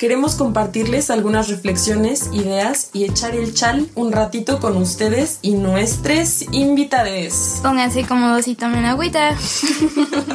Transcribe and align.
Queremos 0.00 0.34
compartirles 0.34 1.10
algunas 1.10 1.50
reflexiones, 1.50 2.30
ideas 2.32 2.88
y 2.94 3.04
echar 3.04 3.34
el 3.34 3.52
chal 3.52 3.86
un 3.94 4.12
ratito 4.12 4.58
con 4.58 4.78
ustedes 4.78 5.38
y 5.42 5.56
nuestros 5.56 6.40
invitades. 6.54 7.60
Pónganse 7.62 8.06
cómodos 8.06 8.48
y 8.48 8.54
tomen 8.54 8.86
agüita. 8.86 9.36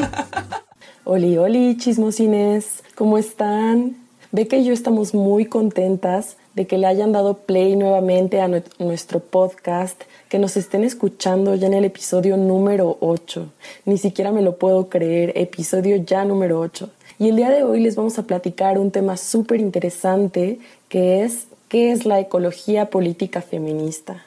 Oli, 1.04 1.36
oli, 1.40 1.78
chismosines, 1.78 2.84
¿cómo 2.94 3.18
están? 3.18 3.96
Ve 4.32 4.48
que 4.48 4.64
yo 4.64 4.72
estamos 4.72 5.16
muy 5.16 5.46
contentas 5.48 6.38
de 6.54 6.68
que 6.68 6.78
le 6.78 6.86
hayan 6.86 7.12
dado 7.12 7.38
play 7.40 7.76
nuevamente 7.76 8.42
a 8.42 8.48
nue- 8.48 8.64
nuestro 8.78 9.20
podcast, 9.20 10.00
que 10.30 10.38
nos 10.38 10.58
estén 10.58 10.84
escuchando 10.84 11.56
ya 11.56 11.66
en 11.68 11.74
el 11.74 11.86
episodio 11.86 12.38
número 12.38 12.98
8. 13.02 13.50
Ni 13.86 13.98
siquiera 13.98 14.32
me 14.32 14.42
lo 14.44 14.58
puedo 14.58 14.90
creer, 14.90 15.34
episodio 15.36 15.96
ya 15.98 16.24
número 16.24 16.60
8. 16.60 16.90
Y 17.18 17.30
el 17.30 17.38
día 17.38 17.50
de 17.50 17.64
hoy 17.64 17.80
les 17.80 17.96
vamos 17.96 18.20
a 18.20 18.24
platicar 18.24 18.78
un 18.78 18.92
tema 18.92 19.16
súper 19.16 19.62
interesante 19.62 20.60
que 20.90 21.24
es 21.24 21.48
¿qué 21.70 21.94
es 21.94 22.06
la 22.06 22.20
ecología 22.20 22.90
política 22.90 23.42
feminista? 23.42 24.26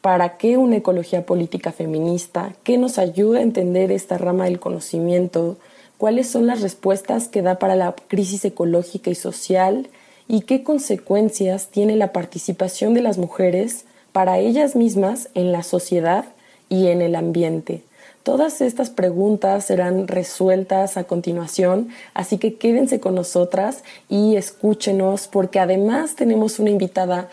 ¿Para 0.00 0.36
qué 0.36 0.56
una 0.56 0.76
ecología 0.76 1.24
política 1.24 1.70
feminista? 1.70 2.54
¿Qué 2.64 2.76
nos 2.76 2.98
ayuda 2.98 3.38
a 3.38 3.42
entender 3.42 3.92
esta 3.92 4.18
rama 4.18 4.46
del 4.46 4.58
conocimiento? 4.58 5.58
¿Cuáles 5.96 6.28
son 6.28 6.48
las 6.48 6.60
respuestas 6.60 7.28
que 7.28 7.42
da 7.42 7.60
para 7.60 7.76
la 7.76 7.94
crisis 8.08 8.44
ecológica 8.44 9.10
y 9.10 9.14
social? 9.14 9.86
¿Y 10.26 10.40
qué 10.40 10.64
consecuencias 10.64 11.68
tiene 11.68 11.94
la 11.94 12.12
participación 12.12 12.94
de 12.94 13.02
las 13.02 13.16
mujeres 13.18 13.84
para 14.10 14.40
ellas 14.40 14.74
mismas 14.74 15.28
en 15.34 15.52
la 15.52 15.62
sociedad 15.62 16.24
y 16.68 16.88
en 16.88 17.00
el 17.00 17.14
ambiente? 17.14 17.82
Todas 18.22 18.60
estas 18.60 18.90
preguntas 18.90 19.64
serán 19.64 20.06
resueltas 20.06 20.96
a 20.96 21.04
continuación, 21.04 21.88
así 22.14 22.38
que 22.38 22.56
quédense 22.56 23.00
con 23.00 23.14
nosotras 23.14 23.84
y 24.08 24.36
escúchenos 24.36 25.28
porque 25.28 25.60
además 25.60 26.14
tenemos 26.14 26.58
una 26.58 26.70
invitada 26.70 27.28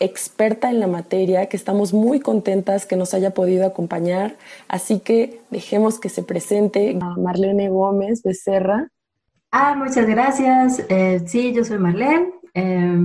experta 0.00 0.68
en 0.68 0.80
la 0.80 0.88
materia 0.88 1.46
que 1.46 1.56
estamos 1.56 1.92
muy 1.92 2.18
contentas 2.18 2.86
que 2.86 2.96
nos 2.96 3.14
haya 3.14 3.34
podido 3.34 3.64
acompañar, 3.64 4.36
así 4.66 4.98
que 4.98 5.40
dejemos 5.50 6.00
que 6.00 6.08
se 6.08 6.24
presente 6.24 6.98
a 7.00 7.16
Marlene 7.16 7.68
Gómez 7.68 8.22
Becerra. 8.22 8.88
Ah, 9.52 9.76
muchas 9.76 10.06
gracias. 10.06 10.84
Eh, 10.88 11.20
sí, 11.26 11.52
yo 11.52 11.62
soy 11.62 11.78
Marlene. 11.78 12.32
Eh, 12.54 12.98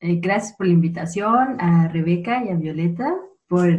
eh, 0.00 0.20
gracias 0.20 0.54
por 0.56 0.66
la 0.66 0.74
invitación 0.74 1.60
a 1.60 1.88
Rebeca 1.88 2.44
y 2.44 2.50
a 2.50 2.54
Violeta 2.54 3.14
por 3.48 3.70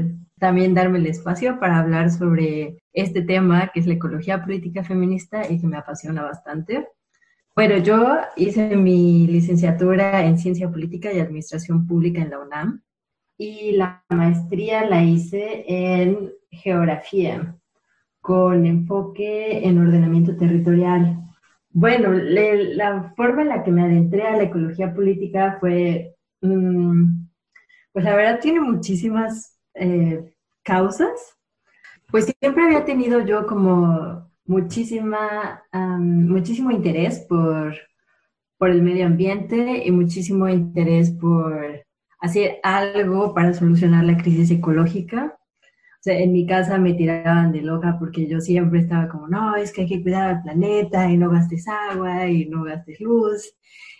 también 0.41 0.75
darme 0.75 0.99
el 0.99 1.07
espacio 1.07 1.59
para 1.61 1.79
hablar 1.79 2.11
sobre 2.11 2.83
este 2.93 3.23
tema 3.23 3.71
que 3.73 3.81
es 3.81 3.87
la 3.87 3.95
ecología 3.95 4.43
política 4.43 4.83
feminista 4.83 5.49
y 5.49 5.61
que 5.61 5.67
me 5.67 5.77
apasiona 5.77 6.23
bastante. 6.23 6.89
Bueno, 7.55 7.77
yo 7.79 8.17
hice 8.37 8.75
mi 8.75 9.27
licenciatura 9.27 10.25
en 10.25 10.37
Ciencia 10.37 10.69
Política 10.71 11.13
y 11.13 11.19
Administración 11.19 11.87
Pública 11.87 12.21
en 12.21 12.29
la 12.31 12.39
UNAM 12.39 12.81
y 13.37 13.73
la 13.73 14.03
maestría 14.09 14.85
la 14.89 15.03
hice 15.03 15.65
en 15.67 16.31
Geografía 16.51 17.55
con 18.21 18.65
enfoque 18.65 19.67
en 19.67 19.79
ordenamiento 19.79 20.35
territorial. 20.37 21.17
Bueno, 21.71 22.11
le- 22.13 22.75
la 22.75 23.13
forma 23.15 23.41
en 23.43 23.49
la 23.49 23.63
que 23.63 23.71
me 23.71 23.83
adentré 23.83 24.23
a 24.23 24.37
la 24.37 24.43
ecología 24.43 24.93
política 24.93 25.57
fue, 25.59 26.15
mm, 26.41 27.25
pues 27.93 28.05
la 28.05 28.15
verdad 28.15 28.39
tiene 28.41 28.61
muchísimas 28.61 29.57
eh, 29.75 30.30
causas. 30.63 31.37
Pues 32.09 32.33
siempre 32.39 32.63
había 32.63 32.85
tenido 32.85 33.25
yo 33.25 33.47
como 33.47 34.31
muchísima, 34.45 35.63
muchísimo 35.73 36.71
interés 36.71 37.19
por, 37.21 37.75
por 38.57 38.69
el 38.69 38.81
medio 38.81 39.05
ambiente 39.05 39.83
y 39.85 39.91
muchísimo 39.91 40.47
interés 40.49 41.11
por 41.11 41.85
hacer 42.19 42.59
algo 42.63 43.33
para 43.33 43.53
solucionar 43.53 44.05
la 44.05 44.17
crisis 44.17 44.51
ecológica. 44.51 45.37
O 46.01 46.03
sea, 46.03 46.19
en 46.19 46.31
mi 46.33 46.47
casa 46.47 46.77
me 46.79 46.93
tiraban 46.93 47.51
de 47.51 47.61
loca 47.61 47.97
porque 47.99 48.27
yo 48.27 48.41
siempre 48.41 48.79
estaba 48.79 49.07
como, 49.07 49.27
no, 49.27 49.55
es 49.55 49.71
que 49.71 49.81
hay 49.81 49.87
que 49.87 50.01
cuidar 50.01 50.29
al 50.29 50.41
planeta 50.43 51.09
y 51.09 51.17
no 51.17 51.29
gastes 51.29 51.67
agua 51.67 52.27
y 52.27 52.45
no 52.45 52.63
gastes 52.63 52.99
luz. 52.99 53.55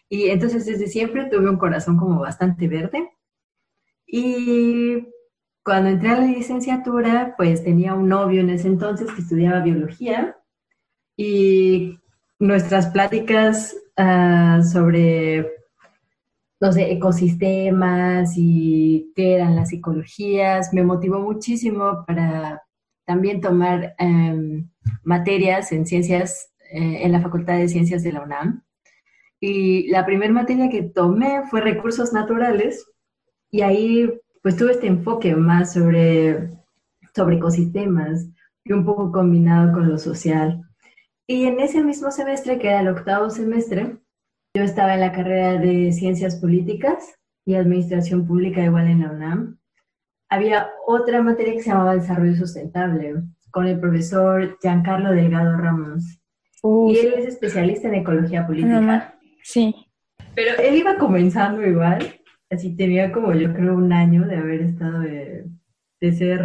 Y 0.10 0.30
entonces 0.30 0.66
desde 0.66 0.88
siempre 0.88 1.26
tuve 1.30 1.50
un 1.50 1.58
corazón 1.58 1.98
como 1.98 2.20
bastante 2.20 2.68
verde. 2.68 3.10
Y 4.06 5.08
cuando 5.64 5.90
entré 5.90 6.10
a 6.10 6.20
la 6.20 6.28
licenciatura, 6.28 7.36
pues 7.38 7.64
tenía 7.64 7.94
un 7.94 8.10
novio 8.10 8.42
en 8.42 8.50
ese 8.50 8.68
entonces 8.68 9.12
que 9.12 9.22
estudiaba 9.22 9.62
biología 9.62 10.38
y 11.16 12.00
nuestras 12.40 12.88
pláticas 12.88 13.76
ah, 13.98 14.62
sobre 14.64 15.62
no 16.62 16.72
sé, 16.72 16.92
ecosistemas 16.92 18.34
y 18.38 19.12
qué 19.16 19.34
eran 19.34 19.56
las 19.56 19.74
ecologías, 19.74 20.72
me 20.74 20.84
motivó 20.84 21.20
muchísimo 21.20 22.06
para 22.06 22.62
también 23.04 23.42
tomar 23.42 23.96
em, 23.98 24.70
materias 25.04 25.72
en 25.72 25.88
ciencias, 25.88 26.54
eh, 26.72 27.00
en 27.02 27.12
la 27.12 27.20
Facultad 27.20 27.58
de 27.58 27.68
Ciencias 27.68 28.04
de 28.04 28.12
la 28.14 28.22
UNAM. 28.22 28.64
Y 29.40 29.90
la 29.90 30.06
primera 30.06 30.32
materia 30.32 30.70
que 30.70 30.84
tomé 30.84 31.42
fue 31.50 31.62
recursos 31.62 32.14
naturales 32.14 32.86
y 33.50 33.62
ahí 33.62 34.21
pues 34.42 34.56
tuve 34.56 34.72
este 34.72 34.88
enfoque 34.88 35.36
más 35.36 35.74
sobre, 35.74 36.50
sobre 37.16 37.36
ecosistemas 37.38 38.28
y 38.64 38.74
un 38.74 38.86
poco 38.86 39.12
combinado 39.12 39.74
con 39.74 39.90
lo 39.90 39.98
social. 39.98 40.62
Y 41.28 41.46
en 41.46 41.60
ese 41.60 41.84
mismo 41.84 42.12
semestre, 42.12 42.60
que 42.60 42.68
era 42.70 42.82
el 42.82 42.88
octavo 42.88 43.30
semestre, 43.30 43.98
yo 44.54 44.64
estaba 44.64 44.96
en 44.96 45.00
la 45.00 45.12
carrera 45.12 45.58
de 45.58 45.92
Ciencias 45.94 46.36
Políticas 46.36 47.18
y 47.46 47.56
Administración 47.56 48.28
Pública 48.28 48.64
igual 48.64 48.88
en 48.88 49.02
la 49.02 49.12
UNAM. 49.12 49.60
Había 50.30 50.70
otra 50.88 51.22
materia 51.22 51.54
que 51.54 51.62
se 51.62 51.70
llamaba 51.70 51.96
Desarrollo 51.96 52.36
Sustentable 52.36 53.24
con 53.52 53.68
el 53.68 53.80
profesor 53.80 54.58
Giancarlo 54.62 55.12
Delgado 55.12 55.58
Ramos. 55.58 56.20
Y 56.64 56.98
él 56.98 57.14
es 57.18 57.26
especialista 57.28 57.88
en 57.88 57.96
ecología 57.96 58.46
política. 58.46 59.18
Sí. 59.44 59.76
Pero 60.36 60.62
él 60.62 60.76
iba 60.76 60.98
comenzando 60.98 61.66
igual, 61.66 62.21
así 62.52 62.76
tenía 62.76 63.12
como 63.12 63.34
yo 63.34 63.54
creo 63.54 63.76
un 63.76 63.92
año 63.94 64.26
de 64.28 64.36
haber 64.38 64.62
estado 64.62 65.00
de, 65.02 65.46
de 66.02 66.14
ser 66.14 66.42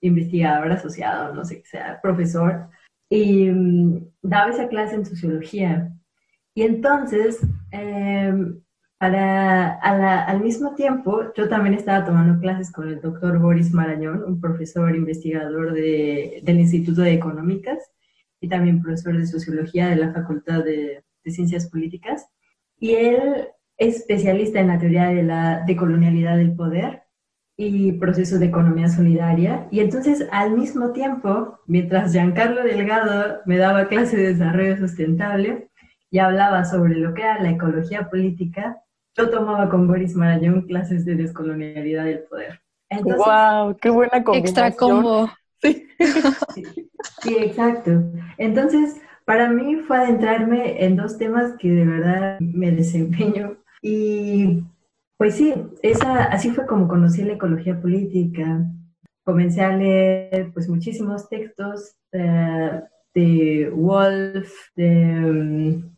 investigador 0.00 0.72
asociado, 0.72 1.34
no 1.34 1.44
sé 1.44 1.62
qué 1.62 1.68
sea, 1.68 2.00
profesor, 2.02 2.68
y 3.08 3.48
mm, 3.50 4.06
daba 4.22 4.50
esa 4.50 4.68
clase 4.68 4.94
en 4.96 5.06
sociología. 5.06 5.92
Y 6.54 6.62
entonces, 6.62 7.40
em, 7.70 8.60
para, 8.98 9.74
a 9.74 9.98
la- 9.98 10.24
al 10.24 10.40
mismo 10.42 10.74
tiempo, 10.74 11.32
yo 11.36 11.48
también 11.48 11.74
estaba 11.74 12.04
tomando 12.04 12.40
clases 12.40 12.70
con 12.72 12.88
el 12.88 13.00
doctor 13.00 13.38
Boris 13.38 13.72
Marañón, 13.72 14.22
un 14.24 14.40
profesor 14.40 14.94
investigador 14.94 15.72
de- 15.72 16.40
del 16.44 16.60
Instituto 16.60 17.02
de 17.02 17.12
Económicas 17.14 17.78
y 18.40 18.48
también 18.48 18.82
profesor 18.82 19.16
de 19.16 19.26
sociología 19.26 19.88
de 19.88 19.96
la 19.96 20.12
Facultad 20.12 20.64
de, 20.64 21.04
de 21.24 21.30
Ciencias 21.30 21.68
Políticas. 21.68 22.26
Y 22.78 22.94
él 22.94 23.48
especialista 23.76 24.60
en 24.60 24.68
la 24.68 24.78
teoría 24.78 25.06
de 25.06 25.22
la 25.22 25.64
decolonialidad 25.66 26.36
del 26.36 26.54
poder 26.54 27.02
y 27.56 27.92
procesos 27.92 28.40
de 28.40 28.46
economía 28.46 28.88
solidaria. 28.88 29.68
Y 29.70 29.80
entonces, 29.80 30.26
al 30.32 30.52
mismo 30.52 30.92
tiempo, 30.92 31.60
mientras 31.66 32.12
Giancarlo 32.12 32.62
Delgado 32.62 33.40
me 33.46 33.58
daba 33.58 33.88
clase 33.88 34.16
de 34.16 34.34
desarrollo 34.34 34.76
sustentable 34.76 35.68
y 36.10 36.18
hablaba 36.18 36.64
sobre 36.64 36.94
lo 36.96 37.14
que 37.14 37.22
era 37.22 37.40
la 37.42 37.50
ecología 37.50 38.08
política, 38.10 38.82
yo 39.16 39.30
tomaba 39.30 39.68
con 39.68 39.86
Boris 39.86 40.14
Marañón 40.14 40.62
clases 40.62 41.04
de 41.04 41.16
descolonialidad 41.16 42.04
del 42.04 42.22
poder. 42.24 42.60
Entonces, 42.88 43.24
wow, 43.24 43.76
qué 43.80 43.90
buena 43.90 44.22
combinación. 44.22 44.66
Extra 44.66 44.72
combo. 44.72 45.30
Sí. 45.60 45.86
Sí, 47.20 47.36
exacto. 47.36 47.90
Entonces, 48.38 49.00
para 49.24 49.50
mí 49.50 49.76
fue 49.86 49.98
adentrarme 49.98 50.84
en 50.84 50.96
dos 50.96 51.18
temas 51.18 51.52
que 51.58 51.70
de 51.70 51.84
verdad 51.84 52.40
me 52.40 52.70
desempeño. 52.70 53.56
Y 53.82 54.62
pues 55.16 55.36
sí, 55.36 55.54
esa, 55.82 56.24
así 56.24 56.50
fue 56.50 56.66
como 56.66 56.88
conocí 56.88 57.22
la 57.22 57.34
ecología 57.34 57.80
política. 57.80 58.64
Comencé 59.24 59.62
a 59.62 59.76
leer 59.76 60.50
pues 60.52 60.68
muchísimos 60.68 61.28
textos 61.28 61.96
eh, 62.12 62.80
de 63.14 63.70
Wolf, 63.74 64.52
de, 64.74 64.94
mm, 64.94 65.92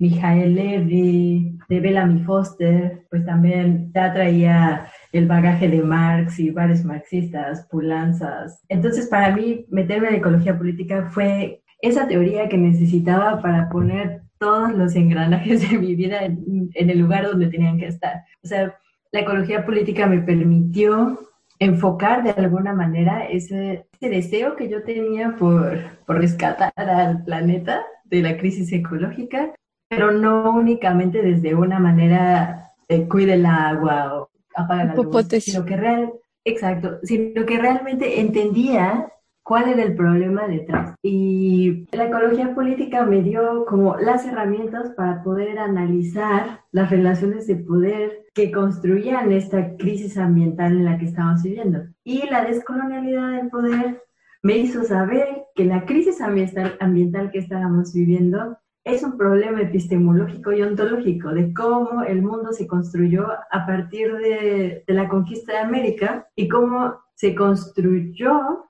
Mijael 0.00 0.54
Levy, 0.54 1.58
de 1.68 1.80
Bellamy 1.80 2.24
Foster, 2.24 3.06
pues 3.10 3.24
también 3.26 3.92
ya 3.94 4.12
traía 4.14 4.88
el 5.12 5.26
bagaje 5.26 5.68
de 5.68 5.82
Marx 5.82 6.38
y 6.40 6.50
varios 6.50 6.84
marxistas, 6.84 7.66
pulanzas. 7.70 8.62
Entonces, 8.70 9.08
para 9.08 9.36
mí, 9.36 9.66
meterme 9.68 10.08
en 10.08 10.14
ecología 10.14 10.56
política 10.56 11.10
fue 11.10 11.59
esa 11.82 12.06
teoría 12.06 12.48
que 12.48 12.58
necesitaba 12.58 13.40
para 13.40 13.68
poner 13.68 14.22
todos 14.38 14.72
los 14.72 14.94
engranajes 14.96 15.68
de 15.70 15.78
mi 15.78 15.94
vida 15.94 16.24
en, 16.24 16.70
el 16.74 16.98
lugar 16.98 17.26
donde 17.26 17.48
tenían 17.48 17.78
que 17.78 17.86
estar. 17.86 18.24
O 18.42 18.48
sea, 18.48 18.74
la 19.12 19.20
ecología 19.20 19.64
política 19.64 20.06
me 20.06 20.22
permitió 20.22 21.20
enfocar 21.58 22.22
de 22.22 22.30
alguna 22.30 22.72
manera 22.72 23.26
ese, 23.26 23.86
deseo 24.00 24.56
que 24.56 24.68
yo 24.68 24.82
tenía 24.82 25.36
por, 25.38 25.78
por 26.06 26.18
rescatar 26.18 26.72
al 26.76 27.22
planeta 27.24 27.84
de 28.04 28.22
la 28.22 28.38
crisis 28.38 28.72
ecológica, 28.72 29.52
pero 29.88 30.10
no 30.10 30.52
únicamente 30.52 31.20
desde 31.20 31.54
una 31.54 31.78
manera 31.78 32.72
de 32.88 33.06
cuide 33.06 33.34
el 33.34 33.44
agua 33.44 34.14
o 34.14 34.30
apaga 34.54 34.84
la 34.84 34.94
luz, 34.94 35.26
sino 35.40 35.64
que 35.64 35.76
real, 35.76 36.12
exacto, 36.44 36.98
sino 37.02 37.44
que 37.44 37.58
realmente 37.58 38.20
entendía 38.20 39.12
cuál 39.42 39.68
era 39.68 39.82
el 39.82 39.94
problema 39.94 40.46
detrás. 40.46 40.94
Y 41.02 41.86
la 41.92 42.06
ecología 42.06 42.54
política 42.54 43.04
me 43.04 43.22
dio 43.22 43.64
como 43.66 43.96
las 43.96 44.26
herramientas 44.26 44.90
para 44.96 45.22
poder 45.22 45.58
analizar 45.58 46.60
las 46.72 46.90
relaciones 46.90 47.46
de 47.46 47.56
poder 47.56 48.26
que 48.34 48.52
construían 48.52 49.32
esta 49.32 49.76
crisis 49.76 50.18
ambiental 50.18 50.72
en 50.72 50.84
la 50.84 50.98
que 50.98 51.06
estamos 51.06 51.42
viviendo. 51.42 51.84
Y 52.04 52.26
la 52.28 52.44
descolonialidad 52.44 53.36
del 53.36 53.48
poder 53.50 54.02
me 54.42 54.56
hizo 54.56 54.84
saber 54.84 55.44
que 55.54 55.64
la 55.64 55.84
crisis 55.84 56.20
ambiental, 56.20 56.76
ambiental 56.80 57.30
que 57.30 57.38
estábamos 57.38 57.92
viviendo 57.92 58.56
es 58.84 59.02
un 59.02 59.18
problema 59.18 59.60
epistemológico 59.60 60.52
y 60.52 60.62
ontológico 60.62 61.30
de 61.30 61.52
cómo 61.52 62.02
el 62.02 62.22
mundo 62.22 62.52
se 62.52 62.66
construyó 62.66 63.26
a 63.50 63.66
partir 63.66 64.16
de, 64.16 64.84
de 64.86 64.94
la 64.94 65.08
conquista 65.08 65.52
de 65.52 65.58
América 65.58 66.28
y 66.34 66.48
cómo 66.48 66.94
se 67.14 67.34
construyó 67.34 68.69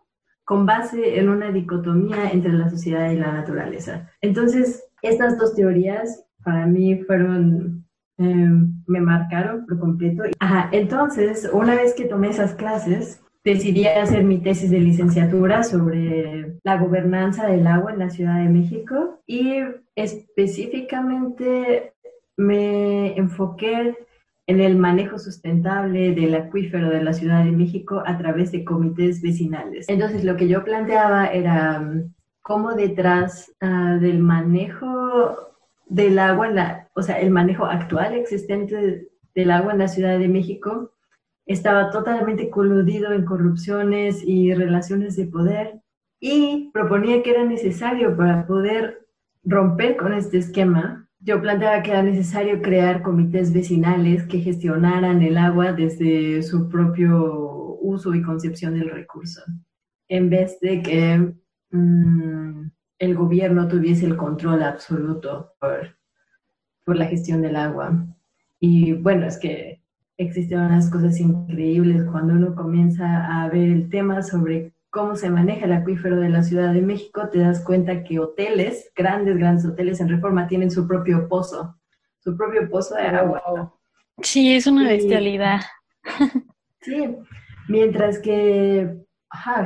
con 0.50 0.66
base 0.66 1.20
en 1.20 1.28
una 1.28 1.52
dicotomía 1.52 2.28
entre 2.32 2.52
la 2.52 2.68
sociedad 2.68 3.08
y 3.12 3.16
la 3.16 3.30
naturaleza. 3.30 4.10
Entonces, 4.20 4.84
estas 5.00 5.38
dos 5.38 5.54
teorías 5.54 6.26
para 6.42 6.66
mí 6.66 7.04
fueron, 7.04 7.86
em, 8.18 8.72
me 8.88 9.00
marcaron 9.00 9.64
por 9.64 9.78
completo. 9.78 10.24
Ajá, 10.40 10.68
entonces, 10.72 11.48
una 11.52 11.76
vez 11.76 11.94
que 11.94 12.06
tomé 12.06 12.30
esas 12.30 12.54
clases, 12.54 13.22
decidí 13.44 13.86
hacer 13.86 14.24
mi 14.24 14.38
tesis 14.38 14.72
de 14.72 14.80
licenciatura 14.80 15.62
sobre 15.62 16.58
la 16.64 16.78
gobernanza 16.78 17.46
del 17.46 17.68
agua 17.68 17.92
en 17.92 18.00
la 18.00 18.10
Ciudad 18.10 18.42
de 18.42 18.48
México 18.48 19.20
y 19.28 19.60
específicamente 19.94 21.92
me 22.36 23.16
enfoqué 23.16 23.96
en 24.50 24.60
el 24.60 24.76
manejo 24.76 25.16
sustentable 25.16 26.12
del 26.12 26.34
acuífero 26.34 26.90
de 26.90 27.04
la 27.04 27.12
Ciudad 27.12 27.44
de 27.44 27.52
México 27.52 28.02
a 28.04 28.18
través 28.18 28.50
de 28.50 28.64
comités 28.64 29.22
vecinales. 29.22 29.88
Entonces, 29.88 30.24
lo 30.24 30.36
que 30.36 30.48
yo 30.48 30.64
planteaba 30.64 31.28
era 31.28 31.78
mm, 31.78 32.12
cómo 32.42 32.74
detrás 32.74 33.54
ah, 33.60 33.96
del 34.00 34.18
manejo 34.18 35.36
del 35.86 36.18
agua, 36.18 36.88
o 36.94 37.02
sea, 37.02 37.20
el 37.20 37.30
manejo 37.30 37.64
actual 37.64 38.14
existente 38.14 39.08
del 39.36 39.50
agua 39.52 39.72
en 39.72 39.78
la 39.78 39.88
Ciudad 39.88 40.18
de 40.18 40.26
México 40.26 40.94
estaba 41.46 41.90
totalmente 41.90 42.50
coludido 42.50 43.12
en 43.12 43.24
corrupciones 43.24 44.20
y 44.24 44.52
relaciones 44.52 45.14
de 45.14 45.26
poder 45.26 45.80
y 46.18 46.70
proponía 46.72 47.22
que 47.22 47.30
era 47.30 47.44
necesario 47.44 48.16
para 48.16 48.48
poder 48.48 49.06
romper 49.44 49.96
con 49.96 50.12
este 50.12 50.38
esquema 50.38 50.99
yo 51.20 51.40
planteaba 51.40 51.82
que 51.82 51.90
era 51.90 52.02
necesario 52.02 52.62
crear 52.62 53.02
comités 53.02 53.52
vecinales 53.52 54.24
que 54.24 54.40
gestionaran 54.40 55.22
el 55.22 55.36
agua 55.36 55.72
desde 55.72 56.42
su 56.42 56.68
propio 56.68 57.78
uso 57.80 58.14
y 58.14 58.22
concepción 58.22 58.74
del 58.74 58.90
recurso, 58.90 59.42
en 60.08 60.30
vez 60.30 60.58
de 60.60 60.82
que 60.82 61.34
mm, 61.70 62.70
el 62.98 63.14
gobierno 63.14 63.68
tuviese 63.68 64.06
el 64.06 64.16
control 64.16 64.62
absoluto 64.62 65.52
por, 65.60 65.96
por 66.84 66.96
la 66.96 67.06
gestión 67.06 67.42
del 67.42 67.56
agua. 67.56 68.06
Y 68.58 68.94
bueno, 68.94 69.26
es 69.26 69.38
que 69.38 69.82
existen 70.16 70.60
unas 70.60 70.90
cosas 70.90 71.18
increíbles 71.20 72.04
cuando 72.10 72.34
uno 72.34 72.54
comienza 72.54 73.42
a 73.42 73.48
ver 73.48 73.68
el 73.68 73.88
tema 73.90 74.22
sobre 74.22 74.74
cómo 74.90 75.16
se 75.16 75.30
maneja 75.30 75.66
el 75.66 75.72
acuífero 75.72 76.16
de 76.20 76.28
la 76.28 76.42
Ciudad 76.42 76.72
de 76.72 76.82
México, 76.82 77.28
te 77.30 77.38
das 77.38 77.64
cuenta 77.64 78.02
que 78.02 78.18
hoteles, 78.18 78.92
grandes, 78.94 79.36
grandes 79.38 79.64
hoteles 79.64 80.00
en 80.00 80.08
reforma, 80.08 80.48
tienen 80.48 80.70
su 80.70 80.86
propio 80.86 81.28
pozo, 81.28 81.76
su 82.18 82.36
propio 82.36 82.68
pozo 82.68 82.96
de 82.96 83.06
agua. 83.06 83.72
Sí, 84.22 84.54
es 84.54 84.66
una 84.66 84.88
bestialidad. 84.88 85.60
Sí, 86.82 87.14
mientras 87.68 88.18
que 88.18 89.04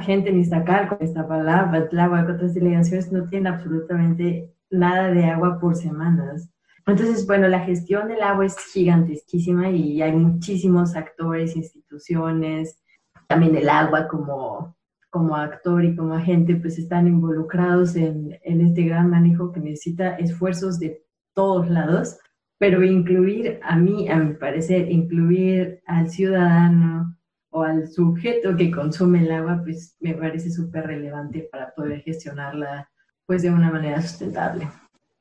gente 0.02 0.30
en 0.30 0.40
Iztacalco, 0.40 0.98
Iztapalapa, 1.00 1.88
Tláhuac, 1.88 2.28
otras 2.28 2.54
delegaciones 2.54 3.12
no 3.12 3.28
tienen 3.28 3.52
absolutamente 3.52 4.52
nada 4.68 5.12
de 5.12 5.24
agua 5.26 5.60
por 5.60 5.76
semanas. 5.76 6.50
Entonces, 6.86 7.24
bueno, 7.26 7.48
la 7.48 7.60
gestión 7.60 8.08
del 8.08 8.22
agua 8.22 8.46
es 8.46 8.56
gigantesquísima 8.72 9.70
y 9.70 10.02
hay 10.02 10.12
muchísimos 10.12 10.96
actores, 10.96 11.56
instituciones, 11.56 12.82
también 13.26 13.56
el 13.56 13.68
agua 13.68 14.06
como 14.08 14.76
como 15.14 15.36
actor 15.36 15.84
y 15.84 15.94
como 15.94 16.12
agente, 16.12 16.56
pues 16.56 16.76
están 16.76 17.06
involucrados 17.06 17.94
en, 17.94 18.36
en 18.42 18.60
este 18.62 18.82
gran 18.82 19.10
manejo 19.10 19.52
que 19.52 19.60
necesita 19.60 20.16
esfuerzos 20.16 20.80
de 20.80 21.04
todos 21.34 21.70
lados, 21.70 22.18
pero 22.58 22.82
incluir 22.82 23.60
a 23.62 23.76
mí, 23.76 24.08
a 24.08 24.16
mi 24.16 24.34
parecer, 24.34 24.90
incluir 24.90 25.80
al 25.86 26.10
ciudadano 26.10 27.16
o 27.50 27.62
al 27.62 27.86
sujeto 27.86 28.56
que 28.56 28.72
consume 28.72 29.20
el 29.20 29.30
agua, 29.30 29.60
pues 29.62 29.96
me 30.00 30.14
parece 30.14 30.50
súper 30.50 30.88
relevante 30.88 31.48
para 31.52 31.72
poder 31.72 32.00
gestionarla 32.00 32.90
pues 33.24 33.42
de 33.42 33.50
una 33.50 33.70
manera 33.70 34.02
sustentable. 34.02 34.68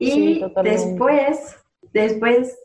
Y 0.00 0.44
después, 0.64 1.56
después 1.92 2.58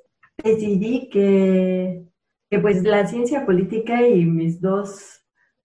decidí 0.44 1.10
que, 1.10 2.08
que 2.50 2.58
pues 2.58 2.82
la 2.82 3.06
ciencia 3.06 3.46
política 3.46 4.02
y 4.02 4.26
mis 4.26 4.60
dos 4.60 5.19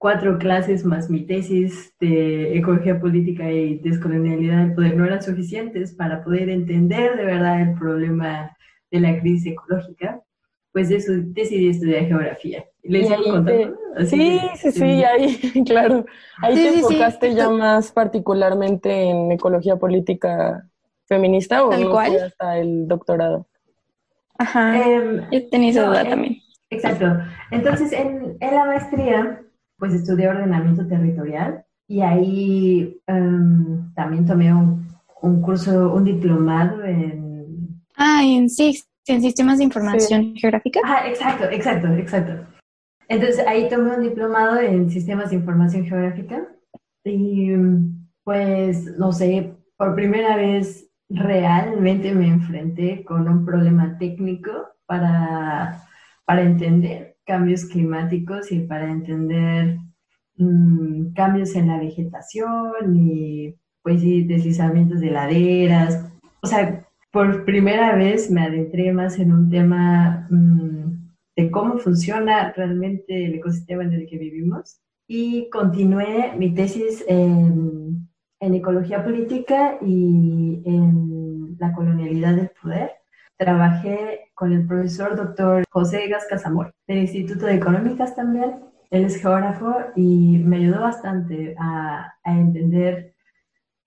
cuatro 0.05 0.37
clases 0.37 0.85
más 0.85 1.09
mi 1.09 1.25
tesis 1.25 1.95
de 1.99 2.59
ecología 2.59 3.01
política 3.01 3.51
y 3.51 3.79
descolonialidad 3.79 4.59
del 4.59 4.75
poder 4.75 4.97
no 4.99 5.07
eran 5.07 5.23
suficientes 5.23 5.95
para 5.95 6.23
poder 6.23 6.51
entender 6.51 7.17
de 7.17 7.25
verdad 7.25 7.63
el 7.63 7.73
problema 7.73 8.55
de 8.91 9.01
la 9.01 9.19
crisis 9.19 9.55
ecológica, 9.55 10.21
pues 10.73 10.91
eso 10.91 11.11
decidí 11.17 11.71
estudiar 11.71 12.05
geografía. 12.05 12.67
¿Les 12.83 13.09
Sí, 14.11 14.41
sí, 14.57 14.73
sí, 14.73 15.05
ahí, 15.05 15.39
claro. 15.67 16.05
Ahí 16.43 16.55
te 16.55 16.69
enfocaste 16.81 17.35
ya 17.35 17.49
más 17.49 17.91
particularmente 17.91 19.05
en 19.05 19.33
ecología 19.33 19.77
política 19.77 20.69
feminista 21.07 21.65
o 21.65 21.73
hasta 21.73 22.59
el 22.59 22.87
doctorado. 22.87 23.47
Ajá. 24.37 24.79
Eh, 24.87 25.23
Yo 25.33 25.49
tenía 25.49 25.71
esa 25.71 25.87
duda 25.87 26.07
también. 26.07 26.37
Exacto. 26.69 27.07
Entonces, 27.51 27.91
en, 27.93 28.37
en 28.41 28.55
la 28.55 28.67
maestría 28.67 29.41
pues 29.79 29.95
estudié 29.95 30.29
ordenamiento 30.29 30.87
territorial 30.87 31.65
y 31.87 32.01
ahí 32.01 33.01
em, 33.07 33.93
también 33.95 34.25
tomé 34.25 34.53
un, 34.53 34.89
un, 35.23 35.43
curso, 35.43 35.93
un 35.95 36.05
diplomado 36.05 36.83
en... 36.85 37.83
Ah, 37.97 38.23
en 38.25 38.49
SIX, 38.49 38.87
en 39.07 39.23
Sistemas 39.23 39.59
de 39.59 39.65
Información 39.65 40.35
Geográfica. 40.37 40.81
Ah, 40.85 41.07
exacto, 41.07 41.45
exacto, 41.51 41.89
exacto. 41.89 42.47
Entonces 43.09 43.47
ahí 43.47 43.69
tomé 43.69 43.97
un 43.97 44.03
diplomado 44.03 44.59
en 44.59 44.91
Sistemas 44.91 45.31
de 45.31 45.37
Información 45.37 45.85
Geográfica 45.85 46.49
y 47.05 47.51
pues, 48.25 48.97
no 48.99 49.13
sé, 49.13 49.53
por 49.77 49.95
primera 49.95 50.37
vez 50.37 50.89
realmente 51.11 52.15
me 52.15 52.29
enfrenté 52.29 53.05
con 53.05 53.29
un 53.29 53.45
problema 53.45 53.99
técnico 53.99 54.51
para, 54.87 55.83
para 56.25 56.43
entender 56.43 57.14
cambios 57.25 57.65
climáticos 57.65 58.53
y 58.53 58.61
para 58.61 58.91
entender 58.91 59.79
mm, 60.37 61.13
cambios 61.15 61.55
en 61.57 61.69
la 61.69 61.79
vegetación 61.79 62.97
y 62.97 63.55
pues 63.83 64.03
deslizamientos 64.03 65.01
de 65.01 65.11
laderas. 65.11 66.11
O 66.43 66.47
sea, 66.47 66.87
por 67.13 67.45
primera 67.45 67.95
vez 67.97 68.31
me 68.31 68.43
adentré 68.43 68.93
más 68.93 69.19
en 69.19 69.33
un 69.33 69.51
tema 69.51 70.27
mm, 70.31 71.15
de 71.37 71.51
cómo 71.51 71.79
funciona 71.79 72.53
realmente 72.53 73.27
el 73.27 73.35
ecosistema 73.35 73.85
en 73.85 73.93
el 73.93 74.07
que 74.07 74.19
vivimos 74.19 74.81
y 75.07 75.51
continué 75.51 76.33
mi 76.39 76.55
tesis 76.55 77.05
en, 77.07 78.09
en 78.41 78.55
ecología 78.55 79.05
política 79.05 79.79
y 79.83 80.63
en 80.65 81.57
la 81.59 81.73
colonialidad 81.73 82.37
del 82.37 82.51
poder 82.61 82.91
trabajé 83.37 84.31
con 84.35 84.53
el 84.53 84.67
profesor 84.67 85.17
doctor 85.17 85.65
José 85.71 86.09
Gas 86.09 86.27
Casamor 86.29 86.73
del 86.87 86.99
Instituto 86.99 87.47
de 87.47 87.55
Económicas 87.55 88.15
también. 88.15 88.61
Él 88.91 89.05
es 89.05 89.17
geógrafo 89.17 89.77
y 89.97 90.39
me 90.39 90.57
ayudó 90.57 90.81
bastante 90.81 91.57
a, 91.59 92.15
a 92.23 92.33
entender 92.33 93.15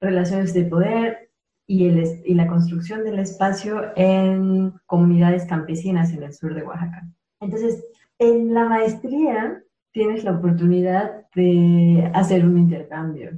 relaciones 0.02 0.54
de 0.54 0.66
poder 0.66 1.30
y, 1.66 1.88
el, 1.88 2.22
y 2.26 2.34
la 2.34 2.48
construcción 2.48 3.04
del 3.04 3.20
espacio 3.20 3.92
en 3.96 4.74
comunidades 4.86 5.46
campesinas 5.46 6.12
en 6.12 6.24
el 6.24 6.34
sur 6.34 6.54
de 6.54 6.64
Oaxaca. 6.64 7.08
Entonces, 7.40 7.86
en 8.20 8.54
la 8.54 8.66
maestría 8.66 9.64
tienes 9.92 10.24
la 10.24 10.32
oportunidad 10.32 11.26
de 11.36 12.12
hacer 12.14 12.46
un 12.46 12.58
intercambio. 12.58 13.32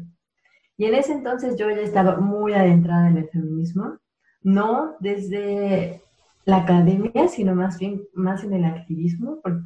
Y 0.78 0.86
en 0.86 0.96
ese 0.96 1.12
entonces 1.12 1.58
yo 1.58 1.70
ya 1.70 1.82
estaba 1.82 2.18
muy 2.18 2.54
adentrada 2.54 3.10
en 3.10 3.18
el 3.18 3.30
feminismo, 3.30 3.99
no 4.42 4.96
desde 5.00 6.02
la 6.46 6.58
academia, 6.58 7.28
sino 7.28 7.56
más 7.56 7.80
bien 7.80 8.02
más 8.14 8.44
en 8.44 8.54
el 8.54 8.66
activismo, 8.66 9.40
porque 9.44 9.64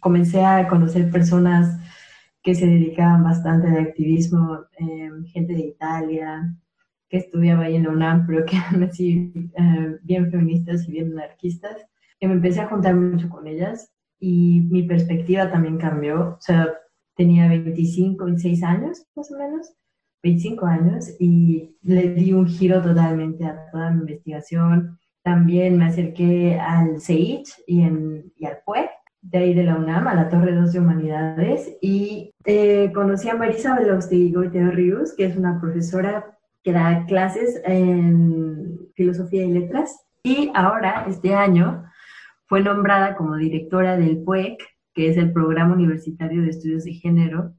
comencé 0.00 0.44
a 0.44 0.68
conocer 0.68 1.10
personas 1.10 1.78
que 2.42 2.54
se 2.54 2.66
dedicaban 2.66 3.24
bastante 3.24 3.68
al 3.68 3.78
activismo, 3.78 4.60
em, 4.78 5.24
gente 5.26 5.54
de 5.54 5.66
Italia, 5.66 6.54
que 7.08 7.18
estudiaba 7.18 7.64
ahí 7.64 7.76
en 7.76 7.84
la 7.84 7.90
UNAM, 7.90 8.26
pero 8.26 8.44
que 8.46 8.56
eran 8.56 8.82
así 8.84 9.32
eh, 9.56 9.98
bien 10.02 10.30
feministas 10.30 10.88
y 10.88 10.92
bien 10.92 11.12
anarquistas, 11.12 11.76
y 12.20 12.26
me 12.26 12.34
empecé 12.34 12.60
a 12.60 12.68
juntar 12.68 12.94
mucho 12.94 13.28
con 13.28 13.46
ellas 13.46 13.90
y 14.20 14.62
mi 14.70 14.82
perspectiva 14.82 15.50
también 15.50 15.78
cambió, 15.78 16.36
o 16.38 16.40
sea, 16.40 16.74
tenía 17.16 17.48
25, 17.48 18.24
26 18.24 18.62
años 18.62 19.06
más 19.14 19.30
o 19.30 19.38
menos, 19.38 19.72
25 20.22 20.66
años, 20.66 21.10
y 21.18 21.76
le 21.82 22.14
di 22.14 22.32
un 22.32 22.46
giro 22.46 22.82
totalmente 22.82 23.44
a 23.44 23.70
toda 23.70 23.90
mi 23.90 24.00
investigación, 24.00 24.98
también 25.22 25.76
me 25.76 25.86
acerqué 25.86 26.58
al 26.58 27.00
CEICH 27.00 27.64
y, 27.66 27.82
al 27.82 28.58
PUE, 28.64 28.90
de 29.20 29.38
ahí 29.38 29.54
de 29.54 29.64
la 29.64 29.76
UNAM, 29.76 30.06
a 30.08 30.14
la 30.14 30.28
Torre 30.28 30.54
2 30.54 30.72
de 30.72 30.80
Humanidades, 30.80 31.76
y 31.80 32.32
eh, 32.44 32.90
conocí 32.94 33.28
a 33.28 33.36
Marisa 33.36 33.78
Velostigo 33.78 34.44
y 34.44 34.50
Teo 34.50 34.70
Ríos, 34.70 35.14
que 35.16 35.26
es 35.26 35.36
una 35.36 35.60
profesora 35.60 36.38
que 36.62 36.72
da 36.72 37.04
clases 37.06 37.60
en 37.64 38.78
filosofía 38.94 39.44
y 39.44 39.52
letras, 39.52 40.04
y 40.22 40.50
ahora, 40.54 41.06
este 41.08 41.34
año, 41.34 41.84
fue 42.46 42.62
nombrada 42.62 43.14
como 43.16 43.36
directora 43.36 43.96
del 43.96 44.22
PUEC, 44.22 44.58
que 44.94 45.08
es 45.08 45.16
el 45.16 45.32
Programa 45.32 45.74
Universitario 45.74 46.42
de 46.42 46.50
Estudios 46.50 46.84
de 46.84 46.94
Género 46.94 47.54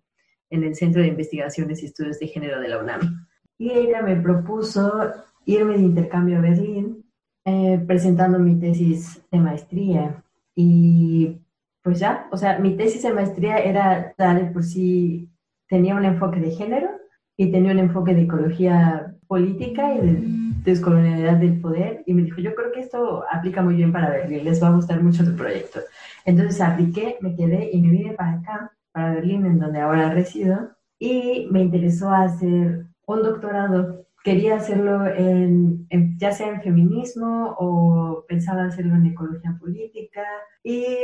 en 0.50 0.64
el 0.64 0.76
Centro 0.76 1.02
de 1.02 1.10
Investigaciones 1.10 1.82
y 1.82 1.86
Estudios 1.86 2.20
de 2.20 2.28
Género 2.28 2.60
de 2.60 2.68
la 2.68 2.80
UNAM. 2.80 3.28
Y 3.58 3.72
ella 3.72 4.02
me 4.02 4.16
propuso 4.16 5.12
irme 5.46 5.78
de 5.78 5.84
intercambio 5.84 6.38
a 6.38 6.42
Berlín 6.42 7.06
eh, 7.46 7.84
presentando 7.88 8.38
mi 8.40 8.60
tesis 8.60 9.22
de 9.32 9.40
maestría. 9.40 10.24
Y 10.56 11.42
pues 11.82 12.00
ya, 12.00 12.28
o 12.32 12.38
sea, 12.38 12.60
mi 12.60 12.76
tesis 12.76 13.04
de 13.04 13.14
maestría 13.14 13.58
era 13.58 14.14
tal 14.18 14.52
por 14.52 14.64
si 14.64 15.30
tenía 15.68 15.96
un 15.96 16.06
enfoque 16.06 16.40
de 16.40 16.52
género 16.52 16.90
y 17.38 17.52
tenía 17.52 17.72
un 17.72 17.80
enfoque 17.80 18.14
de 18.14 18.24
ecología 18.24 19.16
política 19.28 19.96
y 19.96 20.00
de 20.02 20.24
descolonialidad 20.64 21.38
del 21.38 21.60
poder. 21.62 22.04
Y 22.06 22.14
me 22.14 22.24
dijo, 22.24 22.42
yo 22.42 22.54
creo 22.54 22.72
que 22.72 22.82
esto 22.82 23.24
aplica 23.32 23.62
muy 23.62 23.76
bien 23.76 23.92
para 23.92 24.10
Berlín, 24.10 24.44
les 24.44 24.62
va 24.62 24.68
a 24.68 24.76
gustar 24.76 25.02
mucho 25.02 25.24
tu 25.24 25.36
proyecto. 25.36 25.80
Entonces 26.26 26.60
apliqué, 26.62 27.18
me 27.22 27.36
quedé 27.36 27.70
y 27.72 27.82
me 27.82 27.92
vine 27.92 28.14
para 28.14 28.34
acá, 28.34 28.72
para 29.00 29.14
Berlín, 29.14 29.46
en 29.46 29.60
donde 29.60 29.80
ahora 29.80 30.14
resido, 30.14 30.72
y 31.00 31.48
me 31.52 31.62
interesó 31.62 32.10
hacer 32.12 32.88
un 33.08 33.24
doctorado 33.24 34.06
quería 34.24 34.58
hacerlo 34.58 35.08
en, 35.08 35.88
ya 36.18 36.32
sea 36.34 36.50
en 36.50 36.62
feminismo 36.62 37.56
o 37.58 38.26
pensaba 38.28 38.66
hacerlo 38.66 38.96
en 38.96 39.06
ecología 39.08 39.58
política. 39.60 40.24
Y 40.62 40.98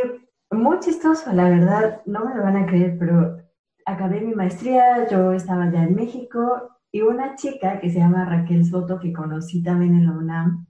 muy 0.52 0.80
chistoso, 0.80 1.32
la 1.32 1.50
verdad, 1.50 2.02
no 2.06 2.26
me 2.26 2.36
lo 2.36 2.44
van 2.44 2.58
a 2.58 2.66
creer, 2.66 2.98
pero 3.00 3.38
acabé 3.86 4.20
mi 4.20 4.36
maestría, 4.36 5.08
yo 5.08 5.32
estaba 5.32 5.72
ya 5.72 5.84
en 5.84 5.96
México 5.96 6.70
y 6.92 7.02
una 7.02 7.36
chica 7.36 7.80
que 7.80 7.90
se 7.90 8.00
llama 8.00 8.26
Raquel 8.26 8.66
Soto, 8.66 9.00
que 9.00 9.14
conocí 9.14 9.64
también 9.64 9.96
en 9.96 10.08
la 10.08 10.12
UNAM, 10.12 10.68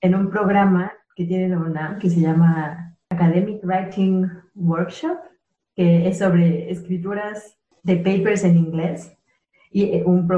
en 0.00 0.14
un 0.14 0.30
programa 0.30 0.92
que 1.16 1.24
tiene 1.24 1.48
la 1.48 1.58
UNAM 1.58 1.98
que 1.98 2.10
se 2.10 2.20
llama 2.20 2.96
Academic 3.10 3.64
Writing 3.64 4.30
Workshop, 4.54 5.18
que 5.74 6.08
es 6.08 6.18
sobre 6.18 6.70
escrituras 6.70 7.58
de 7.82 7.96
papers 7.96 8.44
en 8.44 8.56
inglés 8.56 9.16
y 9.70 9.84
eh, 9.84 10.02
un, 10.04 10.28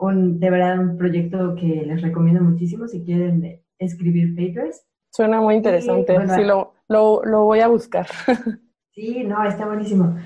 un, 0.00 0.38
de 0.38 0.50
verdad 0.50 0.78
un 0.78 0.96
proyecto 0.96 1.54
que 1.54 1.84
les 1.86 2.02
recomiendo 2.02 2.42
muchísimo 2.42 2.86
si 2.86 3.02
quieren 3.04 3.62
escribir 3.78 4.34
papers. 4.36 4.84
Suena 5.10 5.40
muy 5.40 5.56
interesante, 5.56 6.16
sí, 6.34 6.44
lo, 6.44 6.74
lo, 6.88 7.22
lo, 7.24 7.44
voy 7.44 7.60
a 7.60 7.68
buscar. 7.68 8.06
Sí, 8.94 9.24
no, 9.24 9.42
está 9.42 9.64
buenísimo. 9.64 10.18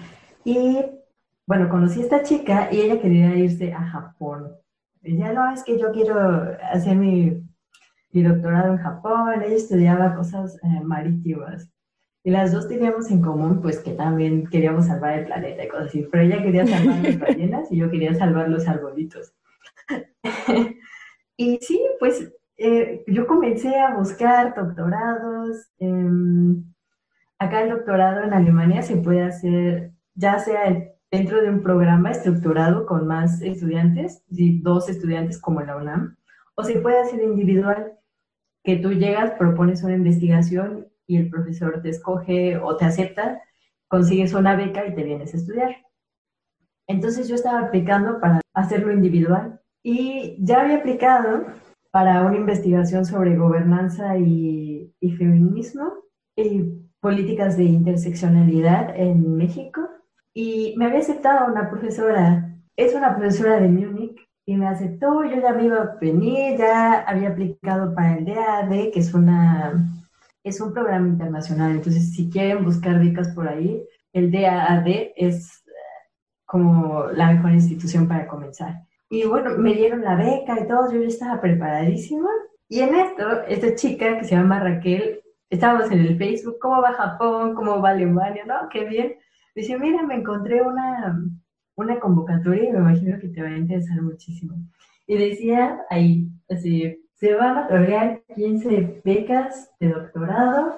Y 0.44 0.85
bueno, 1.46 1.68
conocí 1.68 2.00
a 2.00 2.02
esta 2.02 2.23
chica 2.25 2.68
y 2.73 2.80
ella 2.80 3.00
quería 3.00 3.37
irse 3.37 3.73
a 3.73 3.80
Japón. 3.80 4.56
Ella 5.02 5.32
no, 5.32 5.52
es 5.52 5.62
que 5.62 5.78
yo 5.78 5.92
quiero 5.92 6.18
hacer 6.73 6.96
mi, 6.96 7.44
mi 8.11 8.23
doctorado 8.25 8.73
en 8.73 8.78
Japón, 8.78 9.40
ella 9.40 9.54
estudiaba 9.54 10.16
cosas 10.16 10.56
eh, 10.64 10.80
marítimas. 10.82 11.70
Y 12.26 12.33
las 12.33 12.50
dos 12.50 12.66
teníamos 12.66 13.09
en 13.12 13.23
común, 13.23 13.62
pues 13.62 13.78
que 13.78 13.92
también 13.92 14.49
queríamos 14.49 14.87
salvar 14.87 15.16
el 15.16 15.26
planeta 15.26 15.62
y 15.62 15.68
cosas 15.68 15.87
así. 15.87 16.09
Pero 16.11 16.25
ella 16.25 16.42
quería 16.42 16.66
salvar 16.66 16.99
las 17.04 17.18
ballenas 17.21 17.71
y 17.71 17.76
yo 17.76 17.88
quería 17.88 18.14
salvar 18.14 18.49
los 18.49 18.66
arbolitos. 18.66 19.33
y 21.37 21.59
sí, 21.59 21.80
pues 22.00 22.33
eh, 22.56 23.04
yo 23.06 23.28
comencé 23.28 23.78
a 23.78 23.95
buscar 23.95 24.56
doctorados. 24.56 25.68
Em, 25.78 26.64
acá 27.38 27.62
el 27.62 27.71
doctorado 27.71 28.25
en 28.25 28.33
Alemania 28.33 28.83
se 28.83 28.97
puede 28.97 29.23
hacer 29.23 29.92
ya 30.16 30.40
sea 30.40 30.85
dentro 31.12 31.40
de 31.40 31.50
un 31.50 31.62
programa 31.62 32.11
estructurado 32.11 32.87
con 32.87 33.06
más 33.06 33.40
estudiantes, 33.40 34.25
dos 34.26 34.88
estudiantes 34.88 35.40
como 35.40 35.61
la 35.61 35.76
UNAM, 35.76 36.16
o 36.56 36.64
se 36.64 36.80
puede 36.80 36.99
hacer 36.99 37.23
individual, 37.23 37.92
que 38.64 38.75
tú 38.78 38.90
llegas, 38.95 39.30
propones 39.38 39.85
una 39.85 39.95
investigación 39.95 40.88
y 41.06 41.16
el 41.16 41.30
profesor 41.30 41.80
te 41.82 41.90
escoge 41.90 42.56
o 42.58 42.76
te 42.76 42.84
acepta, 42.84 43.40
consigues 43.88 44.34
una 44.34 44.56
beca 44.56 44.86
y 44.86 44.94
te 44.94 45.04
vienes 45.04 45.34
a 45.34 45.36
estudiar. 45.36 45.76
Entonces 46.88 47.28
yo 47.28 47.34
estaba 47.34 47.60
aplicando 47.60 48.20
para 48.20 48.40
hacerlo 48.54 48.92
individual 48.92 49.60
y 49.82 50.36
ya 50.40 50.62
había 50.62 50.78
aplicado 50.78 51.46
para 51.90 52.22
una 52.22 52.36
investigación 52.36 53.04
sobre 53.04 53.36
gobernanza 53.36 54.18
y, 54.18 54.92
y 55.00 55.12
feminismo 55.12 55.92
y 56.36 56.64
políticas 57.00 57.56
de 57.56 57.64
interseccionalidad 57.64 58.94
en 58.96 59.36
México. 59.36 59.88
Y 60.34 60.75
me 60.76 60.86
había 60.86 60.98
aceptado 60.98 61.50
una 61.50 61.70
profesora, 61.70 62.54
es 62.76 62.94
una 62.94 63.16
profesora 63.16 63.58
de 63.58 63.68
Múnich 63.68 64.20
y 64.44 64.56
me 64.56 64.66
aceptó, 64.68 65.25
yo 65.25 65.40
ya 65.40 65.52
me 65.52 65.64
iba 65.64 65.76
a 65.82 65.96
venir, 66.00 66.58
ya 66.58 67.00
había 67.00 67.30
aplicado 67.30 67.94
para 67.94 68.16
el 68.18 68.26
DAD, 68.26 68.90
que 68.92 69.00
es 69.00 69.14
una 69.14 69.86
es 70.49 70.61
un 70.61 70.73
programa 70.73 71.09
internacional, 71.09 71.73
entonces 71.73 72.12
si 72.12 72.31
quieren 72.31 72.65
buscar 72.65 73.00
becas 73.00 73.29
por 73.35 73.49
ahí, 73.49 73.83
el 74.12 74.31
DAAD 74.31 74.87
es 75.17 75.65
eh, 75.67 75.73
como 76.45 77.07
la 77.12 77.33
mejor 77.33 77.50
institución 77.50 78.07
para 78.07 78.29
comenzar. 78.29 78.83
Y 79.11 79.25
bueno, 79.25 79.59
me 79.59 79.75
dieron 79.75 80.03
la 80.03 80.15
beca 80.15 80.59
y 80.61 80.69
todo, 80.69 80.93
yo 80.93 81.00
ya 81.00 81.09
estaba 81.09 81.41
preparadísima. 81.41 82.29
Y 82.69 82.81
en 82.81 82.95
esto, 82.95 83.43
esta 83.49 83.75
chica 83.75 84.19
que 84.19 84.25
se 84.25 84.37
llama 84.37 84.61
Raquel, 84.61 85.21
estábamos 85.50 85.91
en 85.91 86.00
el 86.00 86.17
Facebook, 86.17 86.59
¿cómo 86.61 86.81
va 86.81 86.93
Japón? 86.93 87.55
¿Cómo 87.55 87.81
va 87.81 87.91
Alemania? 87.91 88.45
¿No? 88.47 88.69
Qué 88.71 88.85
bien. 88.85 89.17
Dice, 89.55 89.76
mira, 89.79 90.03
me 90.05 90.15
encontré 90.15 90.62
una, 90.62 91.21
una 91.75 91.99
convocatoria 91.99 92.69
y 92.69 92.73
me 92.73 92.79
imagino 92.79 93.19
que 93.19 93.29
te 93.29 93.43
va 93.43 93.49
a 93.49 93.59
interesar 93.59 94.00
muchísimo. 94.00 94.55
Y 95.09 95.17
decía 95.17 95.81
ahí, 95.91 96.29
así, 96.49 97.00
se 97.16 97.35
van 97.35 97.56
a 97.56 97.64
otorgar 97.66 98.23
15 98.35 99.02
becas 99.04 99.70
de 99.80 99.88
doctorado 99.88 100.76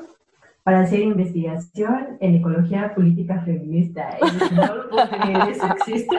para 0.62 0.80
hacer 0.80 1.00
investigación 1.00 2.16
en 2.20 2.36
ecología 2.36 2.94
política 2.94 3.40
feminista. 3.42 4.16
Y 4.20 4.54
no 4.54 4.74
lo 4.74 4.90
puedo 4.90 5.08
creer, 5.08 5.48
eso 5.50 5.66
existe. 5.66 6.16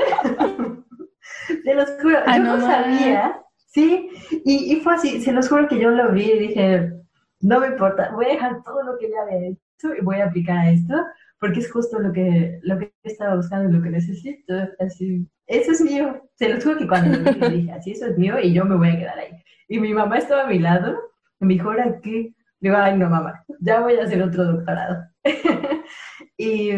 se 1.64 1.74
los 1.74 1.90
juro, 2.02 2.18
ah, 2.26 2.38
yo 2.38 2.44
no, 2.44 2.62
sabía. 2.62 3.42
Sí, 3.68 4.10
y, 4.46 4.74
y, 4.74 4.76
fue 4.82 4.96
así, 4.96 5.22
se 5.22 5.32
los 5.32 5.48
juro 5.48 5.68
que 5.68 5.80
yo 5.80 5.92
lo 5.92 6.12
vi 6.12 6.24
y 6.24 6.40
dije, 6.40 6.92
no 7.42 7.60
me 7.60 7.68
importa, 7.68 8.12
voy 8.14 8.26
a 8.26 8.30
dejar 8.30 8.64
todo 8.64 8.84
lo 8.84 8.98
que 8.98 9.10
ya 9.10 9.22
había 9.22 9.50
hecho 9.50 9.94
y 9.96 10.04
voy 10.04 10.18
a 10.18 10.26
aplicar 10.26 10.58
a 10.58 10.72
esto, 10.72 10.96
porque 11.40 11.60
es 11.60 11.72
justo 11.72 12.00
lo 12.00 12.12
que, 12.12 12.60
lo 12.64 12.78
que 12.78 12.94
estaba 13.04 13.36
buscando 13.36 13.70
y 13.70 13.74
lo 13.74 13.82
que 13.82 13.90
necesito. 13.90 14.54
Así, 14.80 15.28
eso 15.48 15.72
es 15.72 15.82
mío. 15.82 16.22
Se 16.36 16.50
los 16.50 16.64
juro 16.64 16.78
que 16.78 16.88
cuando 16.88 17.18
lo 17.18 17.50
dije, 17.50 17.72
así, 17.72 17.92
eso 17.92 18.08
es 18.08 18.18
mío 18.18 18.40
y 18.42 18.54
yo 18.54 18.66
me 18.66 18.76
voy 18.76 18.90
a 18.90 19.00
quedar 19.00 19.20
ahí. 19.20 19.32
Y 19.68 19.80
mi 19.80 19.94
mamá 19.94 20.18
estaba 20.18 20.44
a 20.44 20.48
mi 20.48 20.60
lado, 20.60 20.98
me 21.40 21.54
dijo, 21.54 21.70
¿ahora 21.70 22.00
qué? 22.02 22.34
Digo, 22.60 22.76
ay, 22.78 22.98
no, 22.98 23.10
mamá, 23.10 23.44
ya 23.62 23.80
voy 23.80 23.96
a 23.96 24.04
hacer 24.04 24.22
otro 24.22 24.44
doctorado. 24.44 25.06
y 26.38 26.72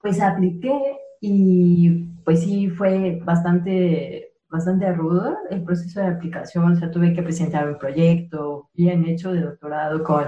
pues 0.00 0.20
apliqué 0.20 0.98
y 1.20 1.90
pues 2.24 2.42
sí, 2.42 2.68
fue 2.70 3.20
bastante, 3.24 4.32
bastante 4.48 4.92
rudo 4.92 5.36
el 5.50 5.62
proceso 5.62 6.00
de 6.00 6.08
aplicación. 6.08 6.72
O 6.72 6.76
sea, 6.76 6.90
tuve 6.90 7.14
que 7.14 7.22
presentar 7.22 7.68
un 7.68 7.78
proyecto 7.78 8.70
bien 8.74 9.04
hecho 9.06 9.32
de 9.32 9.42
doctorado 9.42 10.02
con 10.02 10.24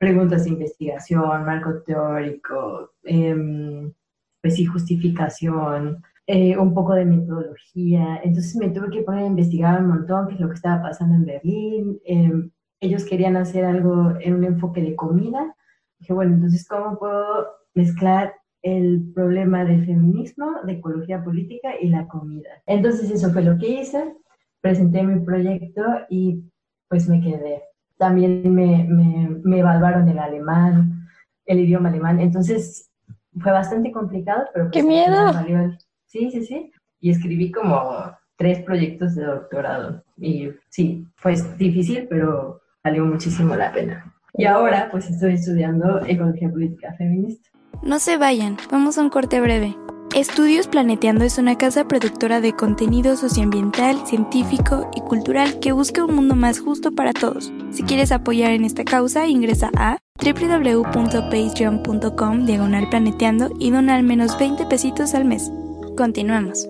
preguntas 0.00 0.44
de 0.44 0.50
investigación, 0.50 1.44
marco 1.44 1.82
teórico, 1.82 2.92
em, 3.04 3.92
pues 4.40 4.56
sí, 4.56 4.64
justificación, 4.64 6.02
eh, 6.26 6.56
un 6.56 6.72
poco 6.72 6.94
de 6.94 7.04
metodología. 7.04 8.20
Entonces 8.24 8.56
me 8.56 8.70
tuve 8.70 8.90
que 8.90 9.02
poner 9.02 9.24
a 9.24 9.26
investigar 9.26 9.82
un 9.82 9.88
montón 9.88 10.28
qué 10.28 10.34
es 10.34 10.40
lo 10.40 10.48
que 10.48 10.54
estaba 10.54 10.82
pasando 10.82 11.16
en 11.16 11.26
Berlín. 11.26 12.00
Em, 12.06 12.50
ellos 12.80 13.04
querían 13.04 13.36
hacer 13.36 13.64
algo 13.66 14.14
en 14.20 14.34
un 14.36 14.44
enfoque 14.44 14.80
de 14.80 14.96
comida. 14.96 15.54
Dije, 15.98 16.14
bueno, 16.14 16.34
entonces, 16.34 16.66
¿cómo 16.66 16.98
puedo 16.98 17.48
mezclar 17.74 18.34
el 18.62 19.12
problema 19.14 19.64
del 19.66 19.84
feminismo, 19.84 20.62
de 20.64 20.72
ecología 20.74 21.22
política 21.22 21.72
y 21.78 21.88
la 21.88 22.08
comida? 22.08 22.50
Entonces, 22.66 23.10
eso 23.10 23.30
fue 23.32 23.42
lo 23.42 23.58
que 23.58 23.68
hice. 23.68 24.16
Presenté 24.62 25.02
mi 25.02 25.20
proyecto 25.20 25.82
y 26.08 26.42
pues 26.88 27.06
me 27.08 27.20
quedé. 27.20 27.69
También 28.00 28.52
me, 28.52 28.84
me, 28.88 29.28
me 29.44 29.58
evaluaron 29.58 30.08
el 30.08 30.18
alemán, 30.18 31.06
el 31.44 31.60
idioma 31.60 31.90
alemán. 31.90 32.18
Entonces, 32.18 32.90
fue 33.38 33.52
bastante 33.52 33.92
complicado, 33.92 34.46
pero... 34.54 34.70
¡Qué 34.70 34.82
pues, 34.82 34.86
miedo! 34.86 35.76
Sí, 36.06 36.30
sí, 36.30 36.44
sí. 36.44 36.72
Y 36.98 37.10
escribí 37.10 37.52
como 37.52 38.10
tres 38.36 38.62
proyectos 38.62 39.14
de 39.14 39.24
doctorado. 39.24 40.02
Y 40.16 40.48
sí, 40.70 41.06
fue 41.16 41.34
difícil, 41.58 42.06
pero 42.08 42.62
valió 42.82 43.04
muchísimo 43.04 43.54
la 43.54 43.70
pena. 43.70 44.14
Y 44.32 44.46
ahora 44.46 44.88
pues 44.90 45.10
estoy 45.10 45.34
estudiando 45.34 46.00
ecología 46.06 46.50
política 46.50 46.94
feminista. 46.94 47.50
No 47.82 47.98
se 47.98 48.16
vayan, 48.16 48.56
vamos 48.70 48.96
a 48.96 49.02
un 49.02 49.10
corte 49.10 49.42
breve. 49.42 49.76
Estudios 50.14 50.66
Planeteando 50.66 51.24
es 51.24 51.38
una 51.38 51.56
casa 51.56 51.86
productora 51.86 52.40
de 52.40 52.52
contenido 52.52 53.16
socioambiental, 53.16 54.04
científico 54.08 54.90
y 54.96 55.02
cultural 55.02 55.60
que 55.60 55.70
busca 55.70 56.04
un 56.04 56.16
mundo 56.16 56.34
más 56.34 56.58
justo 56.58 56.90
para 56.90 57.12
todos. 57.12 57.52
Si 57.70 57.84
quieres 57.84 58.10
apoyar 58.10 58.50
en 58.50 58.64
esta 58.64 58.82
causa, 58.82 59.28
ingresa 59.28 59.70
a 59.76 59.98
www.patreon.com 60.20 62.44
diagonal 62.44 62.88
planeteando 62.90 63.52
y 63.60 63.70
dona 63.70 63.94
al 63.94 64.02
menos 64.02 64.36
20 64.36 64.66
pesitos 64.66 65.14
al 65.14 65.26
mes. 65.26 65.48
Continuamos. 65.96 66.68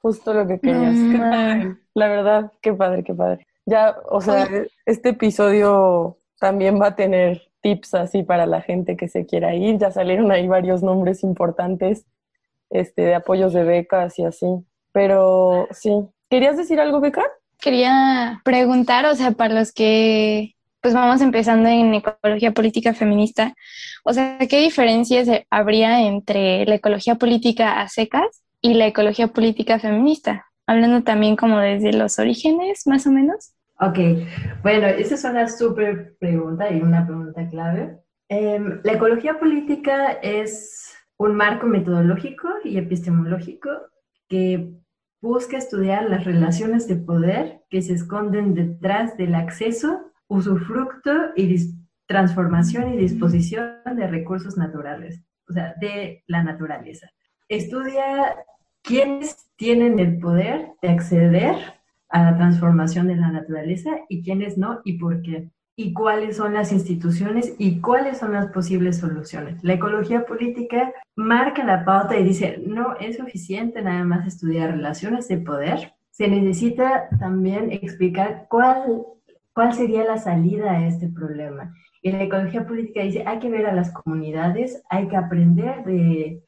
Justo 0.00 0.32
lo 0.32 0.46
que 0.46 0.58
querías. 0.58 0.94
La 1.94 2.08
verdad, 2.08 2.50
qué 2.62 2.72
padre, 2.72 3.04
qué 3.04 3.12
padre. 3.12 3.46
Ya, 3.66 3.94
o 4.08 4.22
sea, 4.22 4.48
este 4.86 5.10
episodio 5.10 6.16
también 6.40 6.80
va 6.80 6.86
a 6.88 6.96
tener 6.96 7.42
tips 7.64 7.94
así 7.94 8.22
para 8.22 8.44
la 8.44 8.60
gente 8.60 8.96
que 8.96 9.08
se 9.08 9.24
quiera 9.24 9.54
ir. 9.54 9.78
Ya 9.78 9.90
salieron 9.90 10.30
ahí 10.30 10.46
varios 10.46 10.82
nombres 10.82 11.24
importantes 11.24 12.04
este, 12.68 13.02
de 13.02 13.14
apoyos 13.14 13.54
de 13.54 13.64
becas 13.64 14.18
y 14.18 14.24
así. 14.24 14.46
Pero 14.92 15.66
sí, 15.70 15.90
¿querías 16.28 16.58
decir 16.58 16.78
algo, 16.78 17.00
Beca? 17.00 17.24
Quería 17.58 18.42
preguntar, 18.44 19.06
o 19.06 19.14
sea, 19.14 19.32
para 19.32 19.54
los 19.54 19.72
que 19.72 20.54
pues 20.82 20.92
vamos 20.92 21.22
empezando 21.22 21.66
en 21.70 21.94
ecología 21.94 22.52
política 22.52 22.92
feminista, 22.92 23.54
o 24.04 24.12
sea, 24.12 24.36
¿qué 24.50 24.60
diferencias 24.60 25.26
habría 25.48 26.02
entre 26.02 26.66
la 26.66 26.74
ecología 26.74 27.14
política 27.14 27.80
a 27.80 27.88
secas 27.88 28.42
y 28.60 28.74
la 28.74 28.86
ecología 28.86 29.28
política 29.28 29.78
feminista? 29.78 30.44
Hablando 30.66 31.02
también 31.02 31.36
como 31.36 31.58
desde 31.58 31.94
los 31.94 32.18
orígenes, 32.18 32.86
más 32.86 33.06
o 33.06 33.10
menos. 33.10 33.54
Ok, 33.86 33.98
bueno, 34.62 34.86
esa 34.86 35.14
es 35.14 35.24
una 35.24 35.46
súper 35.46 36.16
pregunta 36.18 36.72
y 36.72 36.80
una 36.80 37.06
pregunta 37.06 37.46
clave. 37.50 37.98
Em, 38.30 38.80
la 38.82 38.92
ecología 38.92 39.38
política 39.38 40.12
es 40.22 40.96
un 41.18 41.34
marco 41.34 41.66
metodológico 41.66 42.48
y 42.64 42.78
epistemológico 42.78 43.68
que 44.26 44.72
busca 45.20 45.58
estudiar 45.58 46.08
las 46.08 46.24
relaciones 46.24 46.88
de 46.88 46.96
poder 46.96 47.60
que 47.68 47.82
se 47.82 47.92
esconden 47.92 48.54
detrás 48.54 49.18
del 49.18 49.34
acceso, 49.34 50.12
usufructo 50.28 51.12
y 51.36 51.54
transformación 52.06 52.94
y 52.94 52.96
disposición 52.96 53.82
de 53.96 54.06
recursos 54.06 54.56
naturales, 54.56 55.22
o 55.46 55.52
sea, 55.52 55.74
de 55.78 56.24
la 56.26 56.42
naturaleza. 56.42 57.10
Estudia 57.48 58.34
quiénes 58.80 59.50
tienen 59.56 59.98
el 59.98 60.18
poder 60.20 60.72
de 60.80 60.88
acceder 60.88 61.56
a 62.14 62.22
la 62.22 62.36
transformación 62.36 63.08
de 63.08 63.16
la 63.16 63.32
naturaleza 63.32 63.90
y 64.08 64.22
quiénes 64.22 64.56
no 64.56 64.80
y 64.84 64.98
por 64.98 65.20
qué. 65.20 65.50
Y 65.74 65.92
cuáles 65.92 66.36
son 66.36 66.54
las 66.54 66.70
instituciones 66.70 67.56
y 67.58 67.80
cuáles 67.80 68.18
son 68.18 68.34
las 68.34 68.52
posibles 68.52 68.98
soluciones. 68.98 69.58
La 69.64 69.72
ecología 69.72 70.24
política 70.24 70.92
marca 71.16 71.64
la 71.64 71.84
pauta 71.84 72.16
y 72.16 72.22
dice, 72.22 72.62
no 72.64 72.96
es 73.00 73.16
suficiente 73.16 73.82
nada 73.82 74.04
más 74.04 74.28
estudiar 74.28 74.70
relaciones 74.70 75.26
de 75.26 75.38
poder, 75.38 75.94
se 76.12 76.28
necesita 76.28 77.08
también 77.18 77.72
explicar 77.72 78.46
cuál, 78.48 79.06
cuál 79.52 79.72
sería 79.72 80.04
la 80.04 80.18
salida 80.18 80.70
a 80.70 80.86
este 80.86 81.08
problema. 81.08 81.74
Y 82.00 82.12
la 82.12 82.22
ecología 82.22 82.64
política 82.64 83.02
dice, 83.02 83.24
hay 83.26 83.40
que 83.40 83.50
ver 83.50 83.66
a 83.66 83.74
las 83.74 83.90
comunidades, 83.90 84.84
hay 84.88 85.08
que 85.08 85.16
aprender 85.16 85.82
de, 85.84 86.44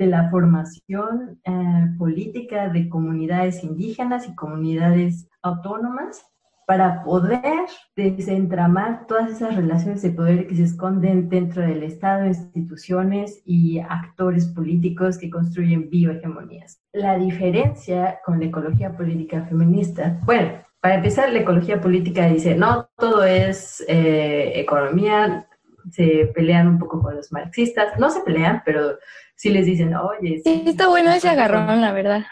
de 0.00 0.06
la 0.06 0.30
formación 0.30 1.38
eh, 1.44 1.86
política 1.98 2.70
de 2.70 2.88
comunidades 2.88 3.62
indígenas 3.62 4.26
y 4.26 4.34
comunidades 4.34 5.28
autónomas 5.42 6.24
para 6.66 7.02
poder 7.02 7.66
desentramar 7.94 9.06
todas 9.06 9.30
esas 9.30 9.56
relaciones 9.56 10.00
de 10.00 10.12
poder 10.12 10.46
que 10.46 10.56
se 10.56 10.62
esconden 10.62 11.28
dentro 11.28 11.60
del 11.60 11.82
Estado, 11.82 12.26
instituciones 12.26 13.42
y 13.44 13.80
actores 13.80 14.46
políticos 14.46 15.18
que 15.18 15.28
construyen 15.28 15.90
biohegemonías. 15.90 16.80
La 16.94 17.18
diferencia 17.18 18.20
con 18.24 18.40
la 18.40 18.46
ecología 18.46 18.96
política 18.96 19.44
feminista, 19.50 20.18
bueno, 20.24 20.52
para 20.80 20.94
empezar, 20.94 21.30
la 21.30 21.40
ecología 21.40 21.78
política 21.78 22.26
dice, 22.26 22.54
no, 22.54 22.88
todo 22.96 23.22
es 23.22 23.84
eh, 23.86 24.52
economía, 24.54 25.46
se 25.90 26.30
pelean 26.34 26.68
un 26.68 26.78
poco 26.78 27.02
con 27.02 27.16
los 27.16 27.32
marxistas, 27.32 27.98
no 27.98 28.10
se 28.10 28.20
pelean, 28.20 28.62
pero 28.64 28.98
sí 29.40 29.48
les 29.48 29.64
dicen, 29.64 29.94
oye. 29.94 30.42
Sí, 30.44 30.64
está 30.66 30.88
bueno 30.88 31.10
ese 31.12 31.30
agarrón, 31.30 31.80
la 31.80 31.92
verdad. 31.92 32.24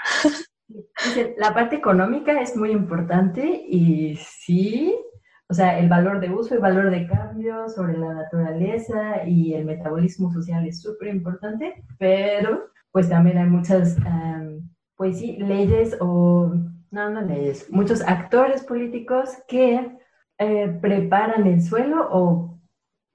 la 1.39 1.55
parte 1.55 1.77
económica 1.77 2.39
es 2.43 2.55
muy 2.55 2.71
importante 2.71 3.65
y 3.67 4.17
sí, 4.17 4.95
o 5.49 5.55
sea, 5.55 5.79
el 5.79 5.89
valor 5.89 6.21
de 6.21 6.29
uso 6.29 6.55
y 6.55 6.59
valor 6.59 6.91
de 6.91 7.07
cambio 7.07 7.67
sobre 7.71 7.97
la 7.97 8.13
naturaleza 8.13 9.27
y 9.27 9.55
el 9.55 9.65
metabolismo 9.65 10.31
social 10.31 10.67
es 10.67 10.83
súper 10.83 11.09
importante, 11.09 11.83
pero 11.99 12.67
pues 12.93 13.09
también 13.09 13.39
hay 13.39 13.49
muchas, 13.49 13.97
pues 14.95 15.19
sí, 15.19 15.39
leyes 15.39 15.97
o, 16.01 16.53
no, 16.91 17.09
no 17.09 17.23
leyes, 17.23 17.71
muchos 17.71 18.03
actores 18.03 18.65
políticos 18.65 19.31
que 19.49 19.97
eh, 20.37 20.79
preparan 20.83 21.47
el 21.47 21.63
suelo 21.63 22.07
o 22.11 22.61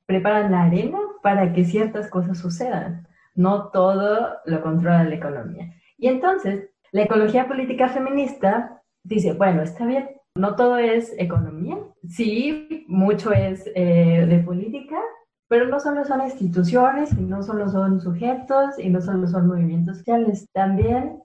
preparan 0.08 0.51
la 0.51 0.63
arena 0.63 0.97
para 1.21 1.53
que 1.53 1.63
ciertas 1.63 2.10
cosas 2.10 2.39
sucedan. 2.39 3.08
No 3.36 3.69
todo 3.69 4.38
lo 4.46 4.62
controla 4.62 5.04
la 5.04 5.15
economía. 5.15 5.74
Y 5.98 6.08
entonces, 6.08 6.69
la 6.91 7.04
ecología 7.04 7.48
política 7.48 7.89
feminista 7.89 8.82
dice, 9.04 9.34
bueno, 9.34 9.62
está 9.62 9.86
bien, 9.86 10.10
no 10.36 10.56
todo 10.56 10.78
es 10.78 11.13
economía, 11.17 11.78
sí, 12.08 12.86
mucho 12.88 13.32
es 13.32 13.69
eh, 13.76 14.26
de 14.28 14.39
política, 14.39 15.00
pero 15.48 15.67
no 15.67 15.80
solo 15.80 16.04
son 16.06 16.22
instituciones, 16.22 17.13
y 17.13 17.22
no 17.22 17.43
solo 17.43 17.69
son 17.69 18.02
sujetos, 18.02 18.80
y 18.80 18.89
no 18.89 19.02
solo 19.02 19.28
son 19.28 19.48
movimientos 19.48 19.98
sociales, 19.98 20.48
también 20.54 21.22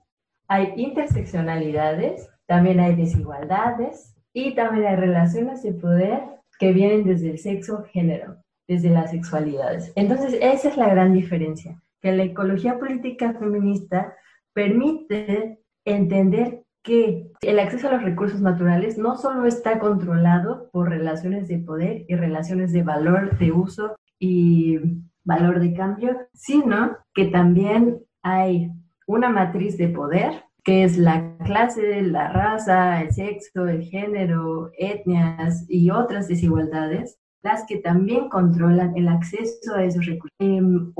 hay 0.49 0.73
interseccionalidades, 0.77 2.29
también 2.47 2.81
hay 2.81 2.97
desigualdades 2.97 4.15
y 4.33 4.55
también 4.55 4.87
hay 4.87 4.97
relaciones 4.97 5.63
de 5.63 5.73
poder 5.73 6.23
que 6.59 6.73
vienen 6.73 7.05
desde 7.05 7.31
el 7.31 7.39
sexo 7.39 7.85
género 7.85 8.37
desde 8.69 8.91
las 8.91 9.11
sexualidades. 9.11 9.91
Entonces, 9.97 10.37
esa 10.41 10.69
es 10.69 10.77
la 10.77 10.89
gran 10.91 11.15
diferencia, 11.15 11.83
que 12.01 12.13
la 12.13 12.25
ecología 12.25 12.79
política 12.79 13.35
feminista 13.35 14.15
permite 14.53 15.59
entender 15.85 16.65
que 16.83 17.31
el 17.43 17.59
acceso 17.59 17.89
a 17.89 17.93
los 17.93 18.03
recursos 18.03 18.41
naturales 18.41 18.99
no 18.99 19.17
solo 19.17 19.47
está 19.47 19.79
controlado 19.79 20.71
por 20.73 20.89
relaciones 20.89 21.49
de 21.49 21.59
poder 21.59 22.05
y 22.09 22.15
relaciones 22.15 22.73
de 22.73 22.83
valor 22.83 23.37
de 23.39 23.53
uso 23.53 23.97
y 24.19 24.79
valor 25.25 25.61
de 25.61 25.75
cambio, 25.75 26.17
sino 26.33 26.97
que 27.15 27.27
también 27.27 27.99
hay 28.23 28.71
una 29.07 29.29
matriz 29.29 29.77
de 29.77 29.89
poder 29.89 30.45
que 30.65 30.85
es 30.85 30.99
la 30.99 31.37
clase, 31.45 32.03
la 32.03 32.31
raza, 32.31 33.01
el 33.03 33.13
sexo, 33.13 33.67
el 33.69 33.83
género, 33.83 34.71
etnias 34.77 35.65
y 35.69 35.91
otras 35.91 36.29
desigualdades 36.29 37.19
las 37.43 37.65
que 37.67 37.79
también 37.79 38.29
controlan 38.29 38.97
el 38.97 39.09
acceso 39.09 39.75
a 39.75 39.85
esos 39.85 40.07
recursos 40.07 40.35
em, 40.39 40.93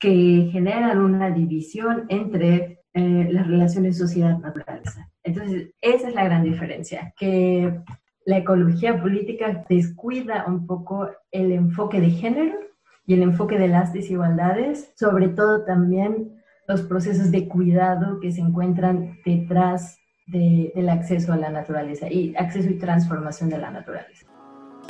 que 0.00 0.48
generan 0.50 0.98
una 0.98 1.30
división 1.30 2.06
entre 2.08 2.80
eh, 2.94 3.28
las 3.30 3.46
relaciones 3.46 3.98
sociedad-naturaleza. 3.98 5.08
Entonces, 5.22 5.70
esa 5.80 6.08
es 6.08 6.14
la 6.14 6.24
gran 6.24 6.42
diferencia, 6.42 7.14
que 7.16 7.80
la 8.24 8.38
ecología 8.38 9.00
política 9.00 9.64
descuida 9.68 10.44
un 10.46 10.66
poco 10.66 11.10
el 11.30 11.52
enfoque 11.52 12.00
de 12.00 12.10
género 12.10 12.58
y 13.06 13.14
el 13.14 13.22
enfoque 13.22 13.58
de 13.58 13.68
las 13.68 13.92
desigualdades, 13.92 14.92
sobre 14.96 15.28
todo 15.28 15.64
también 15.64 16.40
los 16.66 16.82
procesos 16.82 17.30
de 17.30 17.48
cuidado 17.48 18.20
que 18.20 18.32
se 18.32 18.40
encuentran 18.40 19.18
detrás 19.24 19.98
del 20.26 20.88
acceso 20.88 21.32
a 21.32 21.36
la 21.36 21.50
naturaleza 21.50 22.10
y 22.10 22.34
acceso 22.36 22.70
y 22.70 22.78
transformación 22.78 23.50
de 23.50 23.58
la 23.58 23.70
naturaleza. 23.70 24.29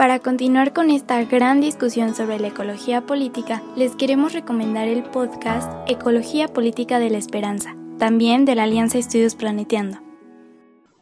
Para 0.01 0.19
continuar 0.19 0.73
con 0.73 0.89
esta 0.89 1.23
gran 1.25 1.61
discusión 1.61 2.15
sobre 2.15 2.41
la 2.41 2.49
ecología 2.49 3.03
política, 3.03 3.63
les 3.77 3.97
queremos 3.97 4.33
recomendar 4.33 4.89
el 4.89 5.03
podcast 5.03 5.71
Ecología 5.91 6.49
Política 6.49 6.99
de 6.99 7.11
la 7.11 7.19
Esperanza, 7.19 7.77
también 7.99 8.47
de 8.47 8.55
la 8.55 8.63
Alianza 8.63 8.97
Estudios 8.97 9.35
Planeteando. 9.35 9.99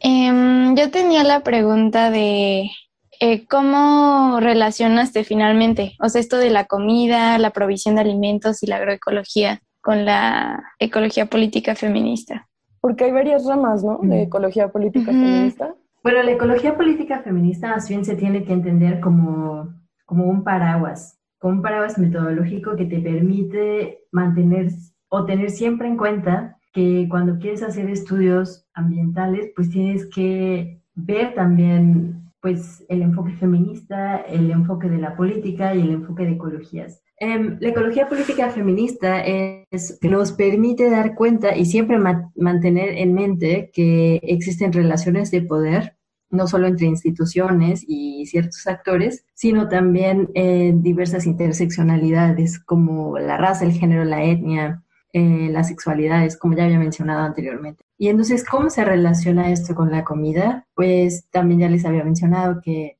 Em, 0.00 0.74
yo 0.74 0.90
tenía 0.90 1.22
la 1.22 1.44
pregunta 1.44 2.10
de 2.10 2.72
eh, 3.20 3.46
cómo 3.46 4.40
relacionaste 4.40 5.22
finalmente, 5.22 5.92
o 6.00 6.08
sea, 6.08 6.20
esto 6.20 6.38
de 6.38 6.50
la 6.50 6.64
comida, 6.64 7.38
la 7.38 7.50
provisión 7.50 7.94
de 7.94 8.00
alimentos 8.00 8.64
y 8.64 8.66
la 8.66 8.78
agroecología 8.78 9.62
con 9.80 10.06
la 10.06 10.64
ecología 10.80 11.26
política 11.26 11.76
feminista. 11.76 12.48
Porque 12.80 13.04
hay 13.04 13.12
varias 13.12 13.46
ramas, 13.46 13.84
¿no? 13.84 14.00
De 14.02 14.22
ecología 14.22 14.72
política 14.72 15.12
feminista. 15.12 15.72
Bueno, 16.08 16.22
la 16.22 16.32
ecología 16.32 16.74
política 16.74 17.20
feminista 17.20 17.68
más 17.68 17.86
bien 17.86 18.02
se 18.02 18.16
tiene 18.16 18.42
que 18.42 18.54
entender 18.54 18.98
como, 18.98 19.74
como 20.06 20.24
un 20.24 20.42
paraguas, 20.42 21.20
como 21.38 21.56
un 21.56 21.62
paraguas 21.62 21.98
metodológico 21.98 22.76
que 22.76 22.86
te 22.86 22.98
permite 22.98 24.06
mantener 24.10 24.70
o 25.10 25.26
tener 25.26 25.50
siempre 25.50 25.86
en 25.86 25.98
cuenta 25.98 26.56
que 26.72 27.06
cuando 27.10 27.38
quieres 27.38 27.62
hacer 27.62 27.90
estudios 27.90 28.66
ambientales, 28.72 29.52
pues 29.54 29.68
tienes 29.68 30.06
que 30.06 30.80
ver 30.94 31.34
también 31.34 32.32
pues 32.40 32.82
el 32.88 33.02
enfoque 33.02 33.34
feminista, 33.34 34.16
el 34.16 34.50
enfoque 34.50 34.88
de 34.88 34.96
la 34.96 35.14
política 35.14 35.74
y 35.74 35.82
el 35.82 35.90
enfoque 35.90 36.24
de 36.24 36.32
ecologías. 36.32 37.02
Em, 37.20 37.58
la 37.60 37.68
ecología 37.68 38.08
política 38.08 38.48
feminista 38.48 39.20
es 39.20 39.98
nos 40.02 40.32
permite 40.32 40.88
dar 40.88 41.14
cuenta 41.14 41.54
y 41.54 41.66
siempre 41.66 41.98
mantener 41.98 42.96
en 42.96 43.12
mente 43.12 43.70
que 43.74 44.20
existen 44.22 44.72
relaciones 44.72 45.30
de 45.30 45.42
poder, 45.42 45.97
no 46.30 46.46
solo 46.46 46.66
entre 46.66 46.86
instituciones 46.86 47.84
y 47.86 48.26
ciertos 48.26 48.66
actores, 48.66 49.24
sino 49.34 49.68
también 49.68 50.30
en 50.34 50.82
diversas 50.82 51.26
interseccionalidades 51.26 52.58
como 52.58 53.18
la 53.18 53.36
raza, 53.36 53.64
el 53.64 53.72
género, 53.72 54.04
la 54.04 54.22
etnia, 54.22 54.82
eh, 55.12 55.48
las 55.50 55.68
sexualidades, 55.68 56.36
como 56.36 56.54
ya 56.54 56.64
había 56.64 56.78
mencionado 56.78 57.20
anteriormente. 57.22 57.84
Y 57.96 58.08
entonces, 58.08 58.44
¿cómo 58.44 58.68
se 58.70 58.84
relaciona 58.84 59.50
esto 59.50 59.74
con 59.74 59.90
la 59.90 60.04
comida? 60.04 60.66
Pues 60.74 61.28
también 61.30 61.60
ya 61.60 61.68
les 61.68 61.84
había 61.84 62.04
mencionado 62.04 62.60
que 62.62 62.98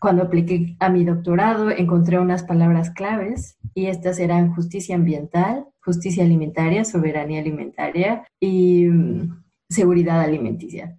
cuando 0.00 0.22
apliqué 0.22 0.76
a 0.80 0.88
mi 0.90 1.04
doctorado, 1.04 1.70
encontré 1.70 2.18
unas 2.18 2.42
palabras 2.42 2.90
claves 2.90 3.56
y 3.74 3.86
estas 3.86 4.18
eran 4.18 4.54
justicia 4.54 4.96
ambiental, 4.96 5.66
justicia 5.82 6.24
alimentaria, 6.24 6.84
soberanía 6.84 7.40
alimentaria 7.40 8.26
y 8.40 8.86
mm, 8.86 9.42
seguridad 9.68 10.20
alimenticia. 10.20 10.96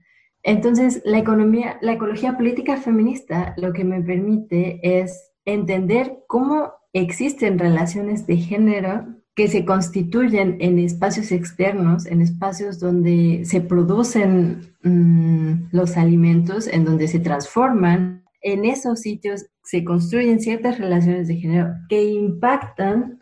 Entonces, 0.48 1.02
la 1.06 1.18
economía, 1.18 1.80
la 1.82 1.94
ecología 1.94 2.38
política 2.38 2.78
feminista 2.78 3.56
lo 3.58 3.74
que 3.74 3.84
me 3.84 4.00
permite 4.02 4.80
es 4.84 5.32
entender 5.44 6.20
cómo 6.28 6.72
existen 6.94 7.58
relaciones 7.58 8.28
de 8.28 8.38
género 8.38 9.08
que 9.34 9.48
se 9.48 9.66
constituyen 9.66 10.58
en 10.60 10.78
espacios 10.78 11.32
externos, 11.32 12.06
en 12.06 12.22
espacios 12.22 12.80
donde 12.80 13.42
se 13.44 13.60
producen 13.60 14.76
mm, 14.84 15.70
los 15.72 15.98
alimentos, 15.98 16.68
en 16.68 16.86
donde 16.86 17.08
se 17.08 17.20
transforman 17.20 18.24
en 18.42 18.66
esos 18.66 19.02
sitios 19.02 19.48
se 19.64 19.84
construyen 19.84 20.40
ciertas 20.40 20.78
relaciones 20.78 21.28
de 21.28 21.38
género 21.38 21.74
que 21.90 22.04
impactan 22.04 23.20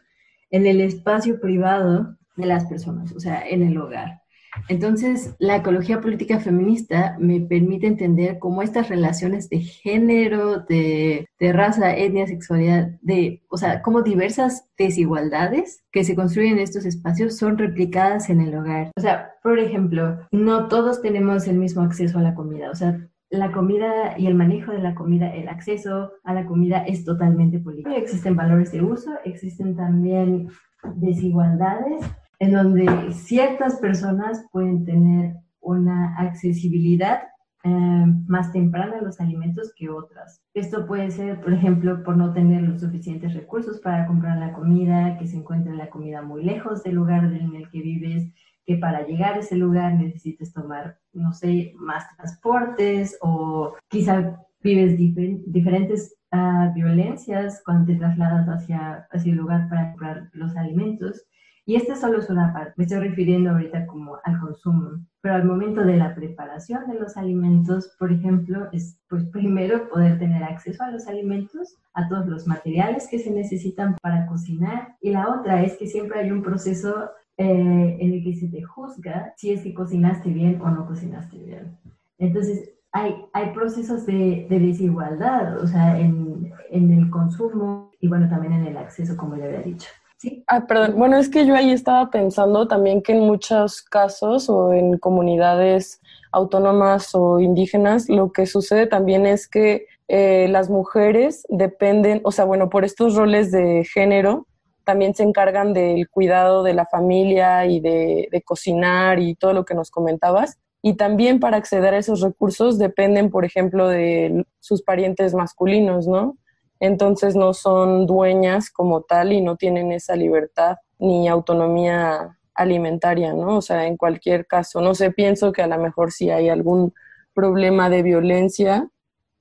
en 0.51 0.65
el 0.65 0.81
espacio 0.81 1.39
privado 1.39 2.17
de 2.35 2.45
las 2.45 2.65
personas, 2.65 3.13
o 3.13 3.21
sea, 3.21 3.47
en 3.47 3.63
el 3.63 3.77
hogar. 3.77 4.22
Entonces, 4.67 5.35
la 5.39 5.57
ecología 5.57 6.01
política 6.01 6.39
feminista 6.39 7.15
me 7.19 7.39
permite 7.41 7.87
entender 7.87 8.39
cómo 8.39 8.61
estas 8.61 8.89
relaciones 8.89 9.49
de 9.49 9.59
género, 9.59 10.59
de, 10.59 11.27
raza, 11.39 11.95
etnia, 11.95 12.27
sexualidad, 12.27 12.91
de, 13.01 13.43
o 13.49 13.57
sea, 13.57 13.81
cómo 13.81 14.01
diversas 14.01 14.69
desigualdades 14.77 15.83
que 15.91 16.03
se 16.03 16.15
construyen 16.15 16.53
en 16.53 16.59
estos 16.59 16.85
espacios 16.85 17.37
son 17.37 17.57
replicadas 17.57 18.29
en 18.29 18.41
el 18.41 18.55
hogar. 18.55 18.91
O 18.95 19.01
sea, 19.01 19.33
por 19.43 19.59
ejemplo, 19.59 20.19
no 20.31 20.67
todos 20.67 21.01
tenemos 21.01 21.47
el 21.47 21.57
mismo 21.57 21.81
acceso 21.81 22.19
a 22.19 22.21
la 22.21 22.33
comida. 22.33 22.71
O 22.71 22.75
sea, 22.75 22.97
la 23.29 23.51
comida 23.51 24.17
y 24.17 24.27
el 24.27 24.35
manejo 24.35 24.71
de 24.71 24.79
la 24.79 24.95
comida, 24.95 25.33
el 25.33 25.49
acceso 25.49 26.11
a 26.23 26.33
la 26.33 26.45
comida 26.45 26.83
es 26.85 27.03
totalmente 27.03 27.59
político. 27.59 27.89
Existen 27.89 28.35
valores 28.35 28.71
de 28.71 28.81
uso, 28.81 29.11
existen 29.25 29.75
también 29.75 30.49
desigualdades 30.95 32.05
en 32.43 32.51
donde 32.51 33.13
ciertas 33.13 33.77
personas 33.77 34.45
pueden 34.51 34.83
tener 34.83 35.35
una 35.61 36.13
accesibilidad 36.17 37.21
eh, 37.63 38.05
más 38.27 38.51
temprana 38.51 38.97
a 38.97 39.01
los 39.01 39.21
alimentos 39.21 39.71
que 39.77 39.89
otras. 39.89 40.41
Esto 40.53 40.85
puede 40.85 41.09
ser, 41.11 41.39
por 41.39 41.53
ejemplo, 41.53 42.03
por 42.03 42.17
no 42.17 42.33
tener 42.33 42.63
los 42.63 42.81
suficientes 42.81 43.33
recursos 43.33 43.79
para 43.79 44.05
comprar 44.07 44.37
la 44.39 44.51
comida, 44.51 45.17
que 45.17 45.25
se 45.25 45.37
encuentra 45.37 45.73
la 45.73 45.89
comida 45.89 46.21
muy 46.21 46.43
lejos 46.43 46.83
del 46.83 46.95
lugar 46.95 47.23
en 47.23 47.55
el 47.55 47.69
que 47.69 47.81
vives, 47.81 48.33
que 48.65 48.75
para 48.75 49.07
llegar 49.07 49.35
a 49.35 49.39
ese 49.39 49.55
lugar 49.55 49.93
necesites 49.93 50.51
tomar, 50.51 50.97
no 51.13 51.31
sé, 51.31 51.73
más 51.77 52.03
transportes 52.17 53.17
o 53.21 53.73
quizá 53.87 54.37
vives 54.61 54.97
diferentes 54.97 56.17
uh, 56.33 56.73
violencias 56.73 57.61
cuando 57.63 57.85
te 57.85 57.99
trasladas 57.99 58.47
hacia, 58.47 59.07
hacia 59.11 59.31
el 59.31 59.37
lugar 59.37 59.69
para 59.69 59.91
comprar 59.91 60.29
los 60.33 60.53
alimentos. 60.57 61.25
Y 61.65 61.75
esta 61.75 61.95
solo 61.95 62.19
es 62.19 62.29
una 62.29 62.51
parte, 62.51 62.73
me 62.75 62.83
estoy 62.83 62.99
refiriendo 62.99 63.51
ahorita 63.51 63.87
como 63.87 64.17
al 64.25 64.39
consumo, 64.39 64.99
pero 65.21 65.35
al 65.35 65.45
momento 65.45 65.85
de 65.85 65.95
la 65.95 66.13
preparación 66.13 66.85
de 66.87 66.99
los 66.99 67.15
alimentos, 67.15 67.95
por 67.97 68.11
ejemplo, 68.11 68.67
es 68.73 68.99
pues 69.07 69.23
primero 69.25 69.87
poder 69.87 70.19
tener 70.19 70.43
acceso 70.43 70.83
a 70.83 70.91
los 70.91 71.07
alimentos, 71.07 71.77
a 71.93 72.09
todos 72.09 72.25
los 72.25 72.47
materiales 72.47 73.07
que 73.07 73.19
se 73.19 73.31
necesitan 73.31 73.95
para 74.01 74.25
cocinar 74.25 74.97
y 74.99 75.11
la 75.11 75.29
otra 75.29 75.63
es 75.63 75.77
que 75.77 75.87
siempre 75.87 76.19
hay 76.19 76.31
un 76.31 76.43
proceso 76.43 77.11
eh, 77.37 77.97
en 77.99 78.13
el 78.13 78.23
que 78.23 78.35
se 78.35 78.49
te 78.49 78.61
juzga 78.61 79.33
si 79.37 79.51
es 79.51 79.61
que 79.61 79.73
cocinaste 79.73 80.29
bien 80.29 80.61
o 80.61 80.69
no 80.69 80.85
cocinaste 80.85 81.37
bien. 81.37 81.77
Entonces, 82.17 82.69
hay, 82.91 83.25
hay 83.33 83.51
procesos 83.53 84.05
de, 84.05 84.45
de 84.49 84.59
desigualdad, 84.59 85.57
o 85.57 85.65
sea, 85.65 85.99
en, 85.99 86.53
en, 86.69 86.91
el 86.91 87.09
consumo 87.09 87.91
y 87.99 88.07
bueno, 88.07 88.29
también 88.29 88.53
en 88.53 88.67
el 88.67 88.77
acceso, 88.77 89.17
como 89.17 89.35
ya 89.35 89.45
había 89.45 89.61
dicho. 89.61 89.89
¿Sí? 90.23 90.41
Ah, 90.47 90.65
perdón. 90.67 90.93
Bueno, 90.97 91.17
es 91.17 91.27
que 91.27 91.45
yo 91.45 91.53
ahí 91.53 91.71
estaba 91.71 92.09
pensando 92.09 92.65
también 92.65 93.01
que 93.01 93.11
en 93.11 93.19
muchos 93.19 93.81
casos 93.81 94.49
o 94.49 94.71
en 94.71 94.97
comunidades 94.97 95.99
autónomas 96.31 97.13
o 97.13 97.41
indígenas, 97.41 98.07
lo 98.07 98.31
que 98.31 98.45
sucede 98.45 98.87
también 98.87 99.25
es 99.25 99.49
que 99.49 99.85
eh, 100.07 100.47
las 100.49 100.69
mujeres 100.69 101.45
dependen, 101.49 102.21
o 102.23 102.31
sea, 102.31 102.45
bueno, 102.45 102.69
por 102.69 102.85
estos 102.85 103.15
roles 103.15 103.51
de 103.51 103.83
género, 103.83 104.47
también 104.85 105.13
se 105.13 105.23
encargan 105.23 105.73
del 105.73 106.07
cuidado 106.09 106.63
de 106.63 106.73
la 106.73 106.85
familia 106.85 107.65
y 107.65 107.81
de, 107.81 108.41
cocinar 108.45 109.19
y 109.19 109.35
todo 109.35 109.51
lo 109.51 109.65
que 109.65 109.75
nos 109.75 109.91
comentabas. 109.91 110.57
Y 110.81 110.93
también 110.93 111.41
para 111.41 111.57
acceder 111.57 111.95
a 111.95 111.97
esos 111.97 112.21
recursos 112.21 112.79
dependen, 112.79 113.29
por 113.29 113.43
ejemplo, 113.43 113.89
de 113.89 114.45
sus 114.61 114.83
parientes 114.83 115.33
masculinos, 115.33 116.07
¿no? 116.07 116.37
Entonces 116.79 117.35
no 117.35 117.53
son 117.53 118.05
dueñas 118.05 118.69
como 118.69 119.01
tal 119.01 119.31
y 119.31 119.41
no 119.41 119.55
tienen 119.55 119.91
esa 119.91 120.15
libertad 120.15 120.77
ni 120.99 121.27
autonomía 121.27 122.37
alimentaria, 122.55 123.33
¿no? 123.33 123.57
O 123.57 123.61
sea, 123.61 123.87
en 123.87 123.97
cualquier 123.97 124.45
caso, 124.45 124.81
no 124.81 124.93
sé, 124.93 125.11
pienso 125.11 125.51
que 125.51 125.61
a 125.61 125.67
lo 125.67 125.77
mejor 125.77 126.11
si 126.11 126.29
hay 126.29 126.49
algún 126.49 126.93
problema 127.33 127.89
de 127.89 128.03
violencia, 128.03 128.89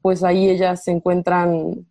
pues 0.01 0.25
ahí 0.25 0.49
ellas 0.49 0.85
se 0.85 0.93
encuentran 0.93 1.87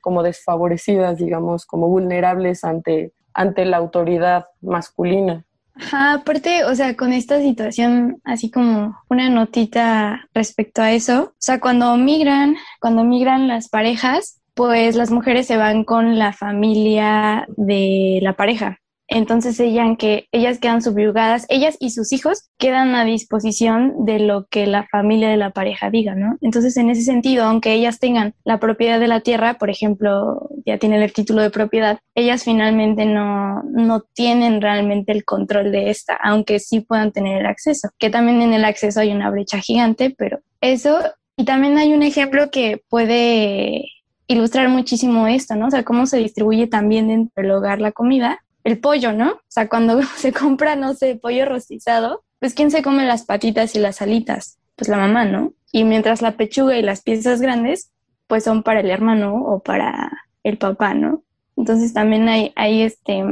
como 0.00 0.22
desfavorecidas, 0.22 1.18
digamos, 1.18 1.64
como 1.64 1.88
vulnerables 1.88 2.64
ante, 2.64 3.12
ante 3.32 3.64
la 3.64 3.76
autoridad 3.76 4.46
masculina. 4.60 5.44
Ajá, 5.76 6.14
aparte, 6.14 6.64
o 6.64 6.74
sea, 6.74 6.96
con 6.96 7.12
esta 7.12 7.40
situación, 7.40 8.20
así 8.24 8.50
como 8.50 8.96
una 9.08 9.28
notita 9.28 10.28
respecto 10.32 10.82
a 10.82 10.92
eso, 10.92 11.22
o 11.22 11.34
sea, 11.38 11.60
cuando 11.60 11.96
migran, 11.96 12.56
cuando 12.80 13.02
migran 13.04 13.48
las 13.48 13.68
parejas, 13.68 14.40
pues 14.54 14.96
las 14.96 15.10
mujeres 15.10 15.46
se 15.46 15.56
van 15.56 15.84
con 15.84 16.18
la 16.18 16.32
familia 16.32 17.46
de 17.56 18.20
la 18.22 18.34
pareja. 18.34 18.78
Entonces 19.06 19.60
ellas, 19.60 19.96
que, 19.98 20.28
ellas 20.32 20.58
quedan 20.58 20.80
subyugadas, 20.80 21.44
ellas 21.50 21.76
y 21.78 21.90
sus 21.90 22.12
hijos 22.12 22.48
quedan 22.58 22.94
a 22.94 23.04
disposición 23.04 24.06
de 24.06 24.18
lo 24.18 24.46
que 24.46 24.66
la 24.66 24.86
familia 24.86 25.28
de 25.28 25.36
la 25.36 25.50
pareja 25.50 25.90
diga, 25.90 26.14
¿no? 26.14 26.38
Entonces, 26.40 26.76
en 26.78 26.88
ese 26.88 27.02
sentido, 27.02 27.44
aunque 27.44 27.74
ellas 27.74 27.98
tengan 27.98 28.34
la 28.44 28.58
propiedad 28.58 28.98
de 28.98 29.08
la 29.08 29.20
tierra, 29.20 29.54
por 29.54 29.68
ejemplo, 29.68 30.48
ya 30.64 30.78
tienen 30.78 31.02
el 31.02 31.12
título 31.12 31.42
de 31.42 31.50
propiedad, 31.50 31.98
ellas 32.14 32.44
finalmente 32.44 33.04
no, 33.04 33.62
no 33.64 34.00
tienen 34.14 34.62
realmente 34.62 35.12
el 35.12 35.24
control 35.24 35.70
de 35.70 35.90
esta, 35.90 36.14
aunque 36.14 36.58
sí 36.58 36.80
puedan 36.80 37.12
tener 37.12 37.40
el 37.40 37.46
acceso, 37.46 37.90
que 37.98 38.08
también 38.08 38.40
en 38.40 38.54
el 38.54 38.64
acceso 38.64 39.00
hay 39.00 39.12
una 39.12 39.30
brecha 39.30 39.58
gigante, 39.58 40.14
pero 40.16 40.40
eso, 40.62 40.98
y 41.36 41.44
también 41.44 41.76
hay 41.76 41.92
un 41.92 42.02
ejemplo 42.02 42.50
que 42.50 42.80
puede 42.88 43.84
ilustrar 44.26 44.68
muchísimo 44.68 45.26
esto, 45.26 45.54
¿no? 45.56 45.66
O 45.66 45.70
sea, 45.70 45.84
cómo 45.84 46.06
se 46.06 46.18
distribuye 46.18 46.66
también 46.66 47.08
dentro 47.08 47.42
del 47.42 47.50
hogar 47.52 47.80
la 47.80 47.92
comida 47.92 48.40
el 48.64 48.78
pollo, 48.78 49.12
¿no? 49.12 49.32
O 49.32 49.40
sea, 49.48 49.68
cuando 49.68 50.02
se 50.16 50.32
compra, 50.32 50.74
no 50.74 50.94
sé, 50.94 51.16
pollo 51.16 51.44
rostizado, 51.44 52.24
pues 52.40 52.54
¿quién 52.54 52.70
se 52.70 52.82
come 52.82 53.06
las 53.06 53.24
patitas 53.24 53.76
y 53.76 53.78
las 53.78 54.02
alitas? 54.02 54.58
Pues 54.74 54.88
la 54.88 54.96
mamá, 54.96 55.24
¿no? 55.24 55.52
Y 55.70 55.84
mientras 55.84 56.22
la 56.22 56.32
pechuga 56.32 56.76
y 56.76 56.82
las 56.82 57.02
piezas 57.02 57.40
grandes, 57.40 57.92
pues 58.26 58.44
son 58.44 58.62
para 58.62 58.80
el 58.80 58.90
hermano 58.90 59.34
o 59.36 59.62
para 59.62 60.10
el 60.42 60.58
papá, 60.58 60.94
¿no? 60.94 61.22
Entonces 61.56 61.92
también 61.92 62.28
hay, 62.28 62.52
hay 62.56 62.82
este, 62.82 63.22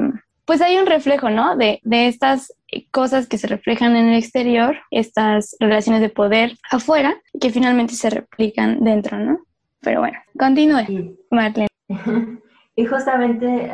pues 0.44 0.60
hay 0.60 0.76
un 0.76 0.86
reflejo, 0.86 1.30
¿no? 1.30 1.56
De, 1.56 1.80
de 1.82 2.06
estas 2.06 2.52
cosas 2.90 3.26
que 3.26 3.38
se 3.38 3.48
reflejan 3.48 3.96
en 3.96 4.08
el 4.08 4.18
exterior, 4.18 4.78
estas 4.90 5.56
relaciones 5.58 6.00
de 6.00 6.08
poder 6.08 6.56
afuera, 6.70 7.14
que 7.40 7.50
finalmente 7.50 7.94
se 7.94 8.10
replican 8.10 8.84
dentro, 8.84 9.18
¿no? 9.18 9.40
Pero 9.82 10.00
bueno, 10.00 10.18
continúe, 10.38 11.16
Marlene. 11.30 11.68
Y 12.74 12.86
justamente 12.86 13.70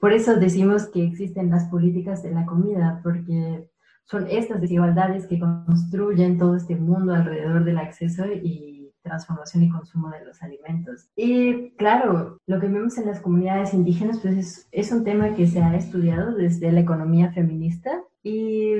por 0.00 0.14
eso 0.14 0.36
decimos 0.36 0.88
que 0.88 1.04
existen 1.04 1.50
las 1.50 1.66
políticas 1.66 2.22
de 2.22 2.30
la 2.30 2.46
comida, 2.46 3.00
porque 3.02 3.68
son 4.04 4.26
estas 4.30 4.60
desigualdades 4.60 5.26
que 5.26 5.38
construyen 5.38 6.38
todo 6.38 6.56
este 6.56 6.76
mundo 6.76 7.14
alrededor 7.14 7.64
del 7.64 7.78
acceso 7.78 8.24
y 8.26 8.90
transformación 9.02 9.64
y 9.64 9.68
consumo 9.68 10.08
de 10.10 10.24
los 10.24 10.42
alimentos. 10.42 11.10
Y 11.14 11.72
claro, 11.72 12.38
lo 12.46 12.58
que 12.58 12.68
vemos 12.68 12.96
en 12.96 13.06
las 13.06 13.20
comunidades 13.20 13.74
indígenas 13.74 14.18
pues 14.20 14.34
es, 14.34 14.68
es 14.72 14.90
un 14.90 15.04
tema 15.04 15.34
que 15.34 15.46
se 15.46 15.62
ha 15.62 15.76
estudiado 15.76 16.34
desde 16.34 16.72
la 16.72 16.80
economía 16.80 17.30
feminista 17.32 18.02
y 18.22 18.76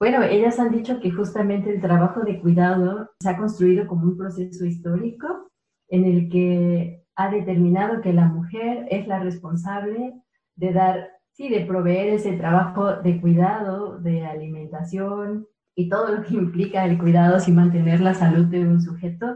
bueno, 0.00 0.22
ellas 0.22 0.58
han 0.60 0.70
dicho 0.70 1.00
que 1.00 1.10
justamente 1.10 1.70
el 1.70 1.80
trabajo 1.80 2.20
de 2.20 2.40
cuidado 2.40 3.10
se 3.20 3.28
ha 3.28 3.36
construido 3.36 3.86
como 3.86 4.04
un 4.04 4.16
proceso 4.16 4.64
histórico 4.64 5.47
en 5.88 6.04
el 6.04 6.28
que 6.28 7.04
ha 7.16 7.30
determinado 7.30 8.00
que 8.00 8.12
la 8.12 8.26
mujer 8.26 8.86
es 8.90 9.06
la 9.08 9.18
responsable 9.18 10.14
de 10.54 10.72
dar, 10.72 11.10
sí, 11.32 11.48
de 11.48 11.60
proveer 11.66 12.10
ese 12.10 12.32
trabajo 12.32 12.96
de 12.96 13.20
cuidado, 13.20 13.98
de 13.98 14.24
alimentación 14.24 15.46
y 15.74 15.88
todo 15.88 16.14
lo 16.14 16.22
que 16.22 16.34
implica 16.34 16.84
el 16.84 16.98
cuidado 16.98 17.38
y 17.44 17.52
mantener 17.52 18.00
la 18.00 18.14
salud 18.14 18.46
de 18.46 18.60
un 18.60 18.80
sujeto 18.80 19.34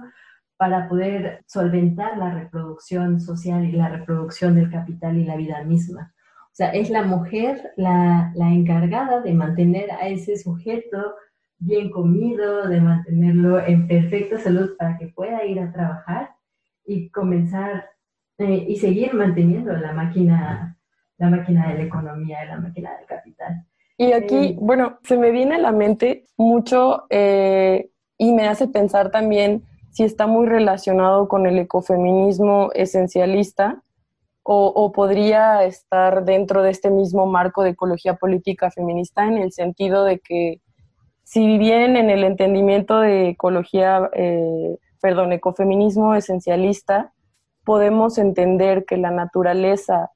para 0.57 0.89
poder 0.89 1.43
solventar 1.47 2.17
la 2.19 2.33
reproducción 2.33 3.21
social 3.21 3.65
y 3.65 3.73
la 3.73 3.89
reproducción 3.89 4.55
del 4.55 4.71
capital 4.71 5.17
y 5.17 5.25
la 5.25 5.37
vida 5.37 5.65
misma. 5.65 6.15
O 6.45 6.55
sea, 6.55 6.71
es 6.71 6.91
la 6.91 7.03
mujer 7.03 7.73
la, 7.77 8.31
la 8.37 8.53
encargada 8.53 9.23
de 9.23 9.35
mantener 9.35 9.91
a 9.91 10.07
ese 10.07 10.37
sujeto 10.37 11.15
bien 11.59 11.91
comido, 11.91 12.69
de 12.69 12.81
mantenerlo 12.81 13.59
en 13.65 13.89
perfecta 13.89 14.39
salud 14.39 14.77
para 14.79 14.99
que 14.99 15.09
pueda 15.09 15.45
ir 15.45 15.59
a 15.59 15.73
trabajar 15.73 16.31
y 16.85 17.11
comenzar 17.11 17.87
eh, 18.39 18.67
y 18.69 18.77
seguir 18.77 19.15
manteniendo 19.15 19.73
la 19.73 19.93
máquina 19.93 20.77
la 21.23 21.31
máquina 21.31 21.69
de 21.69 21.79
la 21.79 21.85
economía, 21.85 22.45
la 22.47 22.59
máquina 22.59 22.97
del 22.97 23.07
capital. 23.07 23.65
Y 23.97 24.13
aquí, 24.13 24.35
eh, 24.35 24.57
bueno, 24.59 24.99
se 25.05 25.17
me 25.17 25.31
viene 25.31 25.55
a 25.55 25.59
la 25.59 25.71
mente 25.71 26.25
mucho 26.37 27.05
eh, 27.11 27.91
y 28.19 28.33
me 28.33 28.49
hace 28.49 28.67
pensar 28.67 29.13
también 29.13 29.63
si 29.91 30.03
está 30.03 30.27
muy 30.27 30.47
relacionado 30.47 31.29
con 31.29 31.47
el 31.47 31.59
ecofeminismo 31.61 32.71
esencialista 32.75 33.83
o, 34.43 34.67
o, 34.67 34.91
podría 34.91 35.63
estar 35.63 36.25
dentro 36.25 36.63
de 36.63 36.71
este 36.71 36.91
mismo 36.91 37.27
marco 37.27 37.63
de 37.63 37.71
ecología 37.71 38.17
política 38.17 38.73
feminista 38.73 39.25
en 39.29 39.37
el 39.37 39.53
sentido 39.53 40.05
de 40.05 40.19
que 40.19 40.61
si 41.23 41.59
bien 41.59 41.97
en 41.97 42.11
el 42.11 42.25
entendimiento 42.25 42.99
de 42.99 43.29
ecología, 43.29 44.11
eh, 44.15 44.77
perdón, 45.03 45.33
ecofeminismo 45.33 46.15
esencialista, 46.15 47.13
podemos 47.65 48.19
entender 48.19 48.85
que 48.87 48.97
la 48.97 49.11
naturaleza 49.11 50.11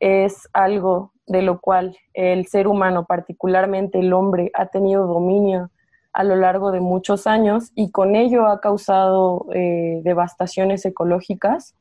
es 0.00 0.48
algo 0.52 1.12
de 1.26 1.42
lo 1.42 1.60
cual 1.60 1.96
el 2.12 2.46
ser 2.48 2.66
humano, 2.66 3.06
particularmente 3.06 4.00
el 4.00 4.12
hombre, 4.12 4.50
ha 4.54 4.66
tenido 4.66 5.06
dominio 5.06 5.70
a 6.12 6.24
lo 6.24 6.34
largo 6.34 6.72
de 6.72 6.80
muchos 6.80 7.26
años 7.28 7.70
y 7.76 7.92
con 7.92 8.16
ello 8.16 8.46
ha 8.46 8.60
causado 8.60 9.46
eh, 9.54 10.00
devastaciones 10.02 10.84
ecológicas, 10.84 11.74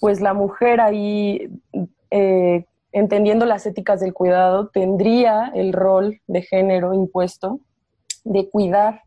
pues 0.00 0.22
la 0.22 0.32
mujer 0.32 0.80
ahí, 0.80 1.50
eh, 2.10 2.64
entendiendo 2.92 3.44
las 3.44 3.66
éticas 3.66 4.00
del 4.00 4.14
cuidado, 4.14 4.68
tendría 4.68 5.52
el 5.54 5.74
rol 5.74 6.20
de 6.26 6.42
género 6.42 6.94
impuesto 6.94 7.60
de 8.24 8.48
cuidar 8.48 9.02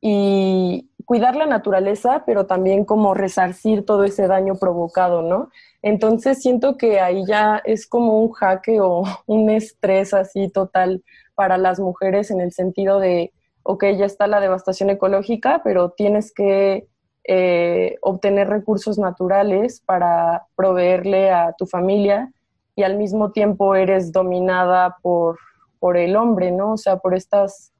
y 0.00 0.90
cuidar 1.04 1.36
la 1.36 1.46
naturaleza, 1.46 2.24
pero 2.26 2.46
también 2.46 2.84
como 2.84 3.14
resarcir 3.14 3.84
todo 3.84 4.04
ese 4.04 4.26
daño 4.26 4.54
provocado, 4.56 5.22
¿no? 5.22 5.50
Entonces 5.82 6.40
siento 6.40 6.76
que 6.76 7.00
ahí 7.00 7.24
ya 7.26 7.60
es 7.64 7.86
como 7.86 8.20
un 8.20 8.32
jaque 8.32 8.80
o 8.80 9.04
un 9.26 9.50
estrés 9.50 10.14
así 10.14 10.48
total 10.48 11.02
para 11.34 11.58
las 11.58 11.80
mujeres 11.80 12.30
en 12.30 12.40
el 12.40 12.52
sentido 12.52 13.00
de, 13.00 13.32
ok, 13.62 13.84
ya 13.96 14.06
está 14.06 14.26
la 14.26 14.40
devastación 14.40 14.90
ecológica, 14.90 15.60
pero 15.64 15.90
tienes 15.90 16.32
que 16.32 16.86
eh, 17.24 17.96
obtener 18.00 18.48
recursos 18.48 18.98
naturales 18.98 19.80
para 19.84 20.46
proveerle 20.56 21.30
a 21.30 21.52
tu 21.56 21.66
familia 21.66 22.32
y 22.74 22.82
al 22.82 22.96
mismo 22.96 23.32
tiempo 23.32 23.74
eres 23.74 24.12
dominada 24.12 24.96
por, 25.02 25.38
por 25.78 25.96
el 25.96 26.16
hombre, 26.16 26.50
¿no? 26.50 26.72
O 26.72 26.76
sea, 26.76 26.98
por 26.98 27.14
estas 27.14 27.71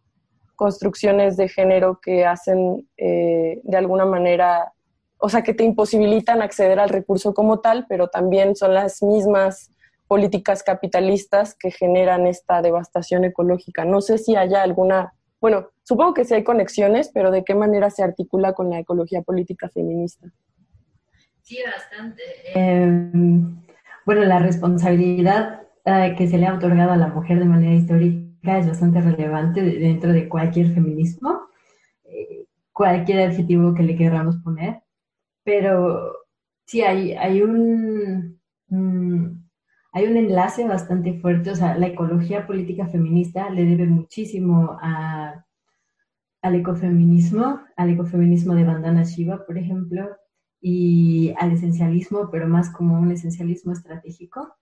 construcciones 0.62 1.36
de 1.36 1.48
género 1.48 1.98
que 2.00 2.24
hacen 2.24 2.88
eh, 2.96 3.60
de 3.64 3.76
alguna 3.76 4.04
manera, 4.04 4.72
o 5.18 5.28
sea, 5.28 5.42
que 5.42 5.54
te 5.54 5.64
imposibilitan 5.64 6.40
acceder 6.40 6.78
al 6.78 6.88
recurso 6.88 7.34
como 7.34 7.58
tal, 7.58 7.84
pero 7.88 8.06
también 8.06 8.54
son 8.54 8.72
las 8.72 9.02
mismas 9.02 9.72
políticas 10.06 10.62
capitalistas 10.62 11.56
que 11.58 11.72
generan 11.72 12.28
esta 12.28 12.62
devastación 12.62 13.24
ecológica. 13.24 13.84
No 13.84 14.00
sé 14.00 14.18
si 14.18 14.36
haya 14.36 14.62
alguna, 14.62 15.14
bueno, 15.40 15.70
supongo 15.82 16.14
que 16.14 16.24
sí 16.24 16.34
hay 16.34 16.44
conexiones, 16.44 17.10
pero 17.12 17.32
¿de 17.32 17.42
qué 17.42 17.56
manera 17.56 17.90
se 17.90 18.04
articula 18.04 18.52
con 18.52 18.70
la 18.70 18.78
ecología 18.78 19.22
política 19.22 19.68
feminista? 19.68 20.28
Sí, 21.40 21.58
bastante. 21.66 22.22
Em, 22.54 23.60
bueno, 24.06 24.22
la 24.22 24.38
responsabilidad 24.38 25.62
eh, 25.86 26.14
que 26.16 26.28
se 26.28 26.38
le 26.38 26.46
ha 26.46 26.54
otorgado 26.54 26.92
a 26.92 26.96
la 26.96 27.08
mujer 27.08 27.40
de 27.40 27.46
manera 27.46 27.74
histórica 27.74 28.31
es 28.42 28.66
bastante 28.68 29.00
relevante 29.00 29.62
dentro 29.62 30.12
de 30.12 30.28
cualquier 30.28 30.74
feminismo, 30.74 31.42
eh, 32.04 32.46
cualquier 32.72 33.30
adjetivo 33.30 33.74
que 33.74 33.82
le 33.84 33.96
queramos 33.96 34.36
poner, 34.38 34.82
pero 35.44 36.12
sí 36.66 36.82
hay, 36.82 37.12
hay 37.12 37.42
un... 37.42 38.40
hay 39.92 40.04
un 40.06 40.16
enlace 40.16 40.66
bastante 40.66 41.20
fuerte, 41.20 41.50
o 41.50 41.54
sea, 41.54 41.76
la 41.76 41.88
ecología 41.88 42.46
política 42.46 42.86
feminista 42.88 43.50
le 43.50 43.64
debe 43.64 43.86
muchísimo 43.86 44.78
a, 44.80 45.44
al 46.42 46.54
ecofeminismo, 46.54 47.60
al 47.76 47.90
ecofeminismo 47.90 48.54
de 48.54 48.64
Bandana 48.64 49.04
Shiva, 49.04 49.44
por 49.46 49.58
ejemplo, 49.58 50.08
y 50.60 51.34
al 51.38 51.52
esencialismo, 51.52 52.30
pero 52.30 52.48
más 52.48 52.70
como 52.70 52.98
un 52.98 53.12
esencialismo 53.12 53.72
estratégico, 53.72 54.56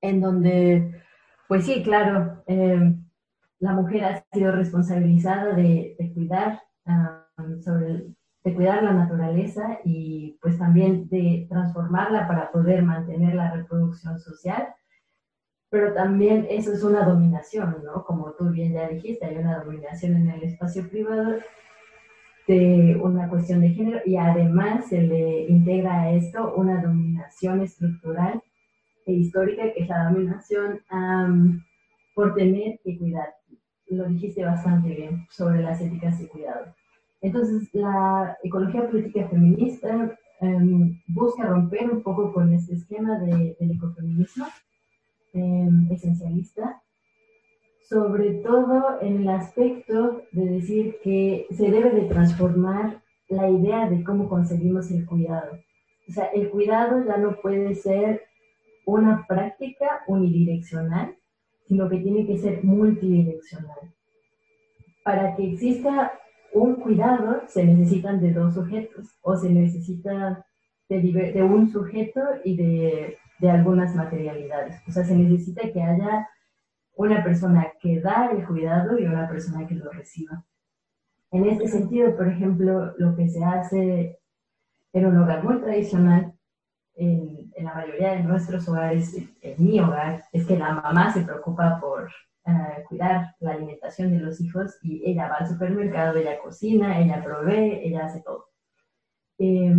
en 0.00 0.20
donde 0.20 1.02
pues 1.48 1.66
sí, 1.66 1.82
claro, 1.82 2.42
eh, 2.46 2.94
la 3.60 3.72
mujer 3.72 4.04
ha 4.04 4.24
sido 4.32 4.52
responsabilizada 4.52 5.54
de, 5.54 5.96
cuidar 6.14 6.60
sobre 7.64 8.14
de 8.44 8.54
cuidar 8.54 8.82
la 8.82 8.92
naturaleza 8.92 9.78
y 9.84 10.38
pues 10.42 10.58
también 10.58 11.08
de 11.08 11.46
transformarla 11.48 12.28
para 12.28 12.52
poder 12.52 12.82
mantener 12.82 13.34
la 13.34 13.50
reproducción 13.52 14.18
social. 14.18 14.68
Pero 15.70 15.94
también 15.94 16.46
eso 16.50 16.72
es 16.72 16.84
una 16.84 17.04
dominación, 17.04 17.82
¿no? 17.82 18.04
Como 18.04 18.32
tú 18.32 18.50
bien 18.50 18.74
ya 18.74 18.86
dijiste, 18.88 19.24
hay 19.24 19.38
una 19.38 19.58
dominación 19.60 20.16
en 20.16 20.30
el 20.30 20.42
espacio 20.44 20.88
privado 20.88 21.38
de 22.46 23.00
una 23.02 23.28
cuestión 23.30 23.62
de 23.62 23.70
género 23.70 24.00
y 24.04 24.16
además 24.16 24.88
se 24.88 25.00
le 25.00 25.46
integra 25.46 26.02
a 26.02 26.10
esto 26.10 26.54
una 26.54 26.82
dominación 26.82 27.62
estructural 27.62 28.42
e 29.06 29.12
histórica, 29.12 29.72
que 29.72 29.82
es 29.82 29.88
la 29.88 30.10
dominación 30.10 30.80
por 32.14 32.34
tener 32.34 32.78
que 32.82 32.98
cuidar. 32.98 33.34
Lo 33.88 34.08
dijiste 34.08 34.44
bastante 34.44 34.88
bien 34.88 35.26
sobre 35.30 35.62
las 35.62 35.80
éticas 35.80 36.18
de 36.18 36.28
cuidado. 36.28 36.74
Entonces, 37.20 37.68
la 37.72 38.36
ecología 38.42 38.86
política 38.86 39.28
feminista 39.28 40.18
em, 40.40 41.00
busca 41.08 41.46
romper 41.46 41.90
un 41.90 42.02
poco 42.02 42.32
con 42.32 42.52
este 42.52 42.74
esquema 42.74 43.18
de, 43.18 43.56
del 43.58 43.70
ecofeminismo 43.72 44.46
em, 45.32 45.90
esencialista, 45.90 46.82
sobre 47.88 48.34
todo 48.34 49.00
en 49.00 49.22
el 49.22 49.28
aspecto 49.28 50.22
de 50.32 50.44
decir 50.44 50.96
que 51.02 51.46
se 51.50 51.70
debe 51.70 51.90
de 51.90 52.08
transformar 52.08 53.02
la 53.28 53.48
idea 53.48 53.88
de 53.88 54.04
cómo 54.04 54.28
concebimos 54.28 54.90
el 54.90 55.06
cuidado. 55.06 55.58
O 56.08 56.12
sea, 56.12 56.26
el 56.26 56.50
cuidado 56.50 57.04
ya 57.06 57.16
no 57.16 57.36
puede 57.40 57.74
ser 57.74 58.22
una 58.86 59.26
práctica 59.26 60.02
unidireccional, 60.06 61.16
sino 61.66 61.88
que 61.88 61.98
tiene 61.98 62.26
que 62.26 62.38
ser 62.38 62.62
multidireccional. 62.64 63.94
Para 65.04 65.34
que 65.36 65.52
exista 65.52 66.12
un 66.52 66.76
cuidado 66.76 67.42
se 67.48 67.64
necesitan 67.64 68.20
de 68.20 68.32
dos 68.32 68.54
sujetos 68.54 69.18
o 69.22 69.36
se 69.36 69.50
necesita 69.50 70.46
de, 70.88 71.42
un 71.42 71.70
sujeto 71.70 72.20
y 72.44 72.56
de, 72.56 73.16
de, 73.40 73.50
algunas 73.50 73.94
materialidades. 73.94 74.76
O 74.86 74.92
sea, 74.92 75.04
se 75.04 75.16
necesita 75.16 75.62
que 75.72 75.82
haya 75.82 76.28
una 76.96 77.24
persona 77.24 77.72
que 77.80 78.00
da 78.00 78.30
el 78.30 78.46
cuidado 78.46 78.98
y 78.98 79.06
una 79.06 79.28
persona 79.28 79.66
que 79.66 79.74
lo 79.74 79.90
reciba. 79.90 80.44
En 81.32 81.46
este 81.46 81.66
sentido, 81.66 82.16
por 82.16 82.28
ejemplo, 82.28 82.94
lo 82.98 83.16
que 83.16 83.28
se 83.28 83.42
hace 83.42 84.20
en 84.92 85.06
un 85.06 85.16
hogar 85.16 85.42
muy 85.42 85.60
tradicional, 85.60 86.32
en, 86.94 87.33
en, 87.56 87.64
la 87.64 87.74
mayoría 87.74 88.12
de 88.12 88.22
nuestros 88.22 88.68
hogares, 88.68 89.16
en 89.42 89.54
mi 89.58 89.80
hogar, 89.80 90.24
es 90.32 90.46
que 90.46 90.58
la 90.58 90.74
mamá 90.74 91.12
se 91.12 91.22
preocupa 91.22 91.78
por 91.80 92.10
uh, 92.46 92.86
cuidar 92.88 93.34
la 93.40 93.52
alimentación 93.52 94.10
de 94.10 94.20
los 94.20 94.40
hijos 94.40 94.78
y 94.82 95.02
ella 95.08 95.28
va 95.28 95.36
al 95.36 95.48
supermercado, 95.48 96.18
ella 96.18 96.38
cocina, 96.40 96.98
ella 97.00 97.22
provee, 97.22 97.80
ella 97.82 98.06
hace 98.06 98.20
todo. 98.20 98.46
Eh, 99.38 99.74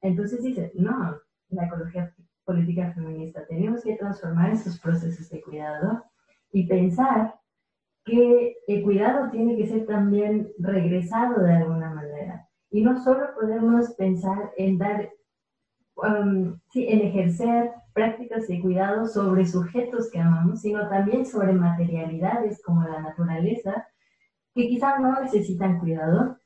entonces 0.00 0.42
dice, 0.42 0.72
no, 0.74 1.16
la 1.48 1.66
ecología 1.66 2.14
política 2.44 2.92
feminista, 2.92 3.44
tenemos 3.46 3.82
que 3.82 3.96
transformar 3.96 4.52
estos 4.52 4.78
procesos 4.78 5.28
de 5.30 5.42
cuidado 5.42 6.04
y 6.52 6.66
pensar 6.66 7.34
que 8.04 8.56
el 8.68 8.82
cuidado 8.84 9.30
tiene 9.30 9.56
que 9.56 9.66
ser 9.66 9.84
también 9.84 10.52
regresado 10.58 11.42
de 11.42 11.52
alguna 11.52 11.92
manera. 11.92 12.48
Y 12.70 12.82
no 12.82 13.02
solo 13.02 13.34
podemos 13.34 13.90
pensar 13.94 14.52
en 14.56 14.78
dar, 14.78 15.10
um, 15.96 16.58
sí, 16.70 16.86
en 16.88 17.00
ejercer 17.00 17.70
prácticas 17.92 18.46
de 18.48 18.60
cuidado 18.60 19.06
sobre 19.06 19.46
sujetos 19.46 20.10
que 20.10 20.20
amamos, 20.20 20.60
sino 20.60 20.88
también 20.88 21.24
sobre 21.24 21.52
materialidades 21.52 22.62
como 22.62 22.82
la 22.82 23.00
naturaleza, 23.00 23.86
que 24.54 24.68
quizás 24.68 25.00
no 25.00 25.20
necesitan 25.20 25.78
cuidado, 25.78 26.38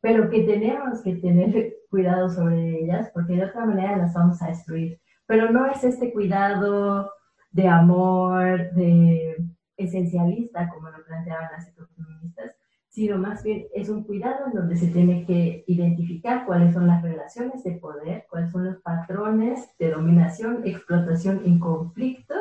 pero 0.00 0.30
que 0.30 0.42
tenemos 0.42 1.02
que 1.02 1.16
tener 1.16 1.74
cuidado 1.90 2.28
sobre 2.28 2.82
ellas, 2.82 3.10
porque 3.14 3.34
de 3.34 3.44
otra 3.44 3.64
manera 3.64 3.96
las 3.96 4.14
vamos 4.14 4.40
a 4.42 4.48
destruir. 4.48 5.00
Pero 5.26 5.50
no 5.50 5.66
es 5.66 5.82
este 5.84 6.12
cuidado 6.12 7.10
de 7.50 7.68
amor, 7.68 8.70
de 8.72 9.36
esencialista, 9.76 10.68
como 10.68 10.90
lo 10.90 11.04
planteaban 11.04 11.50
las 11.52 11.68
ecofeministas, 11.68 12.57
sino 12.98 13.16
más 13.16 13.44
bien 13.44 13.68
es 13.72 13.88
un 13.90 14.02
cuidado 14.02 14.46
en 14.46 14.54
donde 14.54 14.76
se 14.76 14.88
tiene 14.88 15.24
que 15.24 15.62
identificar 15.68 16.44
cuáles 16.44 16.74
son 16.74 16.88
las 16.88 17.00
relaciones 17.00 17.62
de 17.62 17.76
poder, 17.76 18.26
cuáles 18.28 18.50
son 18.50 18.64
los 18.64 18.78
patrones 18.78 19.68
de 19.78 19.92
dominación, 19.92 20.62
explotación 20.64 21.42
y 21.44 21.60
conflicto 21.60 22.34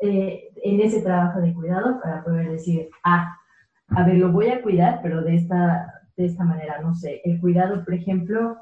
eh, 0.00 0.48
en 0.64 0.80
ese 0.80 1.02
trabajo 1.02 1.40
de 1.40 1.54
cuidado 1.54 2.00
para 2.02 2.24
poder 2.24 2.50
decir, 2.50 2.88
ah, 3.04 3.36
a 3.86 4.04
ver, 4.04 4.16
lo 4.16 4.32
voy 4.32 4.48
a 4.48 4.60
cuidar, 4.60 4.98
pero 5.04 5.22
de 5.22 5.36
esta, 5.36 5.94
de 6.16 6.24
esta 6.24 6.42
manera, 6.42 6.80
no 6.82 6.92
sé, 6.92 7.20
el 7.24 7.40
cuidado, 7.40 7.84
por 7.84 7.94
ejemplo, 7.94 8.56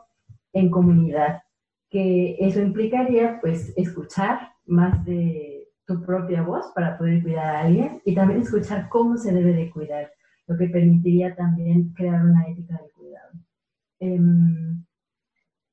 en 0.53 0.71
comunidad, 0.71 1.43
que 1.89 2.37
eso 2.39 2.61
implicaría 2.61 3.39
pues 3.41 3.73
escuchar 3.79 4.53
más 4.67 5.03
de 5.07 5.71
tu 5.87 6.05
propia 6.05 6.43
voz 6.43 6.71
para 6.75 6.99
poder 6.99 7.23
cuidar 7.23 7.47
a 7.47 7.61
alguien 7.61 8.03
y 8.05 8.15
también 8.15 8.43
escuchar 8.43 8.91
cómo 8.91 9.17
se 9.17 9.33
debe 9.33 9.55
de 9.55 9.71
cuidar, 9.71 10.13
lo 10.49 10.57
que 10.57 10.69
permitiría 10.69 11.37
también 11.37 11.93
crear 11.93 12.25
una 12.25 12.49
ética 12.49 12.81
de 12.83 12.91
cuidado. 12.91 13.33
Em, 14.01 14.85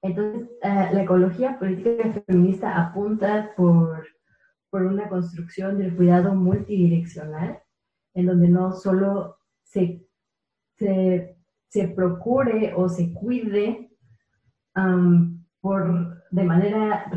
entonces, 0.02 0.50
eh, 0.62 0.90
la 0.94 1.04
ecología 1.04 1.58
política 1.58 2.22
feminista 2.28 2.80
apunta 2.80 3.52
por, 3.58 4.06
por 4.70 4.84
una 4.84 5.10
construcción 5.10 5.78
del 5.80 5.96
cuidado 5.96 6.36
multidireccional, 6.36 7.60
en 8.14 8.26
donde 8.28 8.50
no 8.50 8.72
solo 8.74 9.38
se, 9.64 10.06
se, 10.78 11.38
se 11.70 11.88
procure 11.88 12.74
o 12.76 12.88
se 12.90 13.14
cuide 13.14 13.90
por, 15.62 16.24
de 16.32 16.44
manera 16.44 17.10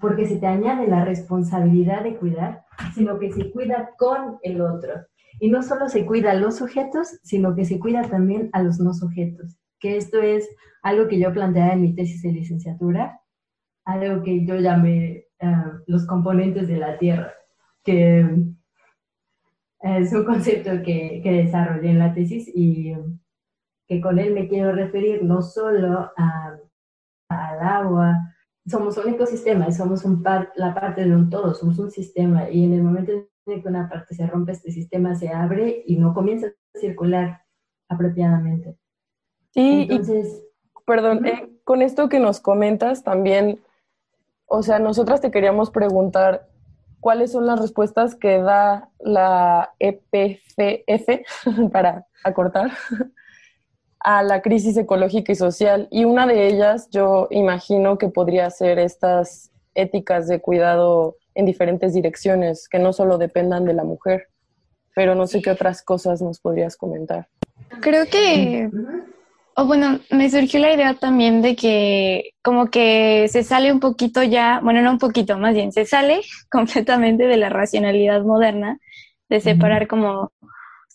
porque 0.00 0.26
se 0.26 0.36
te 0.36 0.46
añade 0.46 0.86
la 0.86 1.04
responsabilidad 1.04 2.02
de 2.02 2.16
cuidar, 2.16 2.64
sino 2.94 3.18
que 3.18 3.32
se 3.32 3.50
cuida 3.50 3.90
con 3.96 4.38
el 4.42 4.60
otro. 4.60 5.06
Y 5.40 5.50
no 5.50 5.62
solo 5.62 5.88
se 5.88 6.06
cuida 6.06 6.32
a 6.32 6.34
los 6.34 6.56
sujetos, 6.56 7.18
sino 7.22 7.54
que 7.54 7.64
se 7.64 7.78
cuida 7.78 8.02
también 8.02 8.50
a 8.52 8.62
los 8.62 8.78
no 8.78 8.94
sujetos. 8.94 9.58
Que 9.78 9.96
esto 9.96 10.20
es 10.20 10.48
algo 10.82 11.08
que 11.08 11.18
yo 11.18 11.32
planteaba 11.32 11.72
en 11.72 11.82
mi 11.82 11.94
tesis 11.94 12.22
de 12.22 12.32
licenciatura, 12.32 13.20
algo 13.84 14.22
que 14.22 14.44
yo 14.46 14.56
llamé 14.56 15.26
uh, 15.40 15.82
los 15.86 16.06
componentes 16.06 16.68
de 16.68 16.76
la 16.76 16.98
tierra, 16.98 17.32
que 17.82 18.20
eh, 19.84 19.98
es 19.98 20.12
un 20.12 20.24
concepto 20.24 20.70
que, 20.82 21.20
que 21.22 21.32
desarrollé 21.44 21.90
en 21.90 21.98
la 21.98 22.14
tesis 22.14 22.50
y 22.54 22.94
que 23.86 24.00
con 24.00 24.18
él 24.18 24.32
me 24.32 24.48
quiero 24.48 24.72
referir 24.72 25.22
no 25.22 25.42
solo 25.42 26.10
a, 26.16 26.56
al 27.28 27.60
agua, 27.60 28.34
somos 28.66 28.96
un 28.96 29.12
ecosistema 29.12 29.70
somos 29.72 30.04
un 30.04 30.22
la 30.56 30.74
parte 30.74 31.04
de 31.04 31.14
un 31.14 31.28
todo, 31.28 31.54
somos 31.54 31.78
un 31.78 31.90
sistema 31.90 32.48
y 32.48 32.64
en 32.64 32.72
el 32.72 32.82
momento 32.82 33.12
en 33.12 33.28
que 33.44 33.68
una 33.68 33.88
parte 33.88 34.14
se 34.14 34.26
rompe, 34.26 34.52
este 34.52 34.72
sistema 34.72 35.14
se 35.14 35.28
abre 35.28 35.82
y 35.86 35.96
no 35.96 36.14
comienza 36.14 36.46
a 36.46 36.78
circular 36.78 37.42
apropiadamente. 37.88 38.78
Sí, 39.52 39.86
Entonces, 39.88 40.44
perdón, 40.86 41.26
eh, 41.26 41.50
con 41.64 41.82
esto 41.82 42.08
que 42.08 42.18
nos 42.18 42.40
comentas 42.40 43.04
también, 43.04 43.60
o 44.46 44.62
sea, 44.62 44.78
nosotras 44.78 45.20
te 45.20 45.30
queríamos 45.30 45.70
preguntar 45.70 46.48
cuáles 47.00 47.32
son 47.32 47.46
las 47.46 47.60
respuestas 47.60 48.14
que 48.14 48.38
da 48.38 48.90
la 48.98 49.74
EPFF, 49.78 51.22
para 51.72 52.06
acortar, 52.24 52.72
a 54.00 54.22
la 54.22 54.42
crisis 54.42 54.76
ecológica 54.76 55.32
y 55.32 55.36
social. 55.36 55.86
Y 55.90 56.04
una 56.04 56.26
de 56.26 56.46
ellas 56.46 56.88
yo 56.90 57.28
imagino 57.30 57.98
que 57.98 58.08
podría 58.08 58.48
ser 58.50 58.78
estas 58.78 59.50
éticas 59.74 60.28
de 60.28 60.40
cuidado 60.40 61.16
en 61.34 61.46
diferentes 61.46 61.94
direcciones, 61.94 62.68
que 62.68 62.78
no 62.78 62.92
solo 62.92 63.18
dependan 63.18 63.64
de 63.64 63.74
la 63.74 63.84
mujer, 63.84 64.28
pero 64.94 65.14
no 65.14 65.26
sé 65.26 65.42
qué 65.42 65.50
otras 65.50 65.82
cosas 65.82 66.22
nos 66.22 66.40
podrías 66.40 66.76
comentar. 66.76 67.28
Creo 67.80 68.06
que, 68.06 68.70
o 69.56 69.66
bueno, 69.66 70.00
me 70.10 70.30
surgió 70.30 70.60
la 70.60 70.72
idea 70.72 70.94
también 70.94 71.42
de 71.42 71.56
que 71.56 72.30
como 72.42 72.70
que 72.70 73.26
se 73.28 73.42
sale 73.42 73.72
un 73.72 73.80
poquito 73.80 74.22
ya, 74.22 74.60
bueno, 74.62 74.82
no 74.82 74.92
un 74.92 74.98
poquito, 74.98 75.38
más 75.38 75.54
bien, 75.54 75.72
se 75.72 75.84
sale 75.84 76.20
completamente 76.50 77.26
de 77.26 77.36
la 77.36 77.48
racionalidad 77.48 78.22
moderna, 78.22 78.78
de 79.28 79.40
separar 79.40 79.88
como 79.88 80.32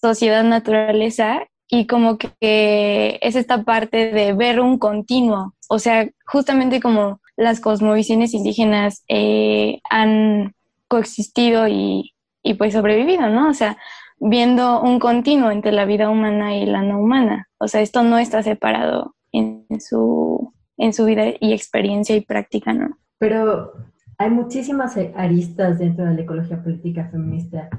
sociedad-naturaleza 0.02 1.42
y 1.68 1.86
como 1.86 2.18
que 2.18 3.20
es 3.22 3.36
esta 3.36 3.64
parte 3.64 4.12
de 4.12 4.34
ver 4.34 4.60
un 4.60 4.80
continuo, 4.80 5.56
o 5.68 5.78
sea, 5.78 6.10
justamente 6.26 6.80
como 6.80 7.22
las 7.40 7.60
cosmovisiones 7.62 8.34
indígenas 8.34 9.04
eh, 9.08 9.80
han 9.90 10.54
coexistido 10.88 11.68
y, 11.68 12.14
y, 12.44 12.56
pues 12.56 12.74
sobrevivido, 12.74 13.30
¿no? 13.30 13.50
O 13.50 13.54
sea, 13.54 13.78
viendo 14.20 14.82
un 14.82 15.00
continuo 15.00 15.50
entre 15.50 15.72
la 15.72 15.86
vida 15.86 16.10
humana 16.10 16.58
y 16.58 16.66
la 16.66 16.82
no 16.82 17.00
humana, 17.00 17.48
o 17.58 17.68
sea, 17.68 17.82
esto 17.82 18.04
no 18.04 18.18
está 18.18 18.44
separado 18.44 19.16
en 19.32 19.66
su, 19.80 20.54
en 20.78 20.94
su 20.94 21.06
vida 21.06 21.26
y 21.40 21.54
experiencia 21.54 22.16
y 22.16 22.22
práctica, 22.22 22.74
¿no? 22.74 22.98
Pero 23.20 23.72
hay 24.18 24.30
muchísimas 24.30 24.98
aristas 25.16 25.80
dentro 25.80 26.06
de 26.06 26.16
la 26.16 26.22
ecología 26.22 26.62
política 26.62 27.08
feminista 27.10 27.70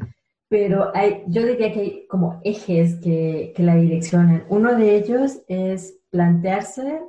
pero 0.50 0.90
hay, 0.96 1.22
yo 1.28 1.46
diría 1.46 1.72
que 1.72 1.80
hay 1.80 2.06
como 2.08 2.40
ejes 2.42 2.96
que, 2.96 3.52
que 3.54 3.62
la 3.62 3.76
direccionan. 3.76 4.42
Uno 4.48 4.74
de 4.74 4.96
ellos 4.96 5.42
es 5.46 6.00
plantearse 6.10 7.00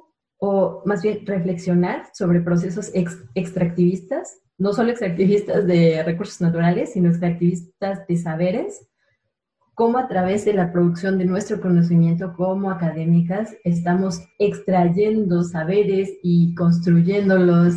o 0.43 0.81
más 0.85 1.03
bien 1.03 1.23
reflexionar 1.23 2.07
sobre 2.13 2.41
procesos 2.41 2.91
extractivistas, 3.35 4.39
no 4.57 4.73
solo 4.73 4.89
extractivistas 4.89 5.67
de 5.67 6.01
recursos 6.01 6.41
naturales, 6.41 6.93
sino 6.93 7.09
extractivistas 7.09 8.07
de 8.07 8.17
saberes, 8.17 8.87
cómo 9.75 9.99
a 9.99 10.07
través 10.07 10.43
de 10.43 10.53
la 10.53 10.71
producción 10.71 11.19
de 11.19 11.25
nuestro 11.25 11.61
conocimiento 11.61 12.33
como 12.35 12.71
académicas 12.71 13.55
estamos 13.63 14.19
extrayendo 14.39 15.43
saberes 15.43 16.09
y 16.23 16.55
construyéndolos 16.55 17.75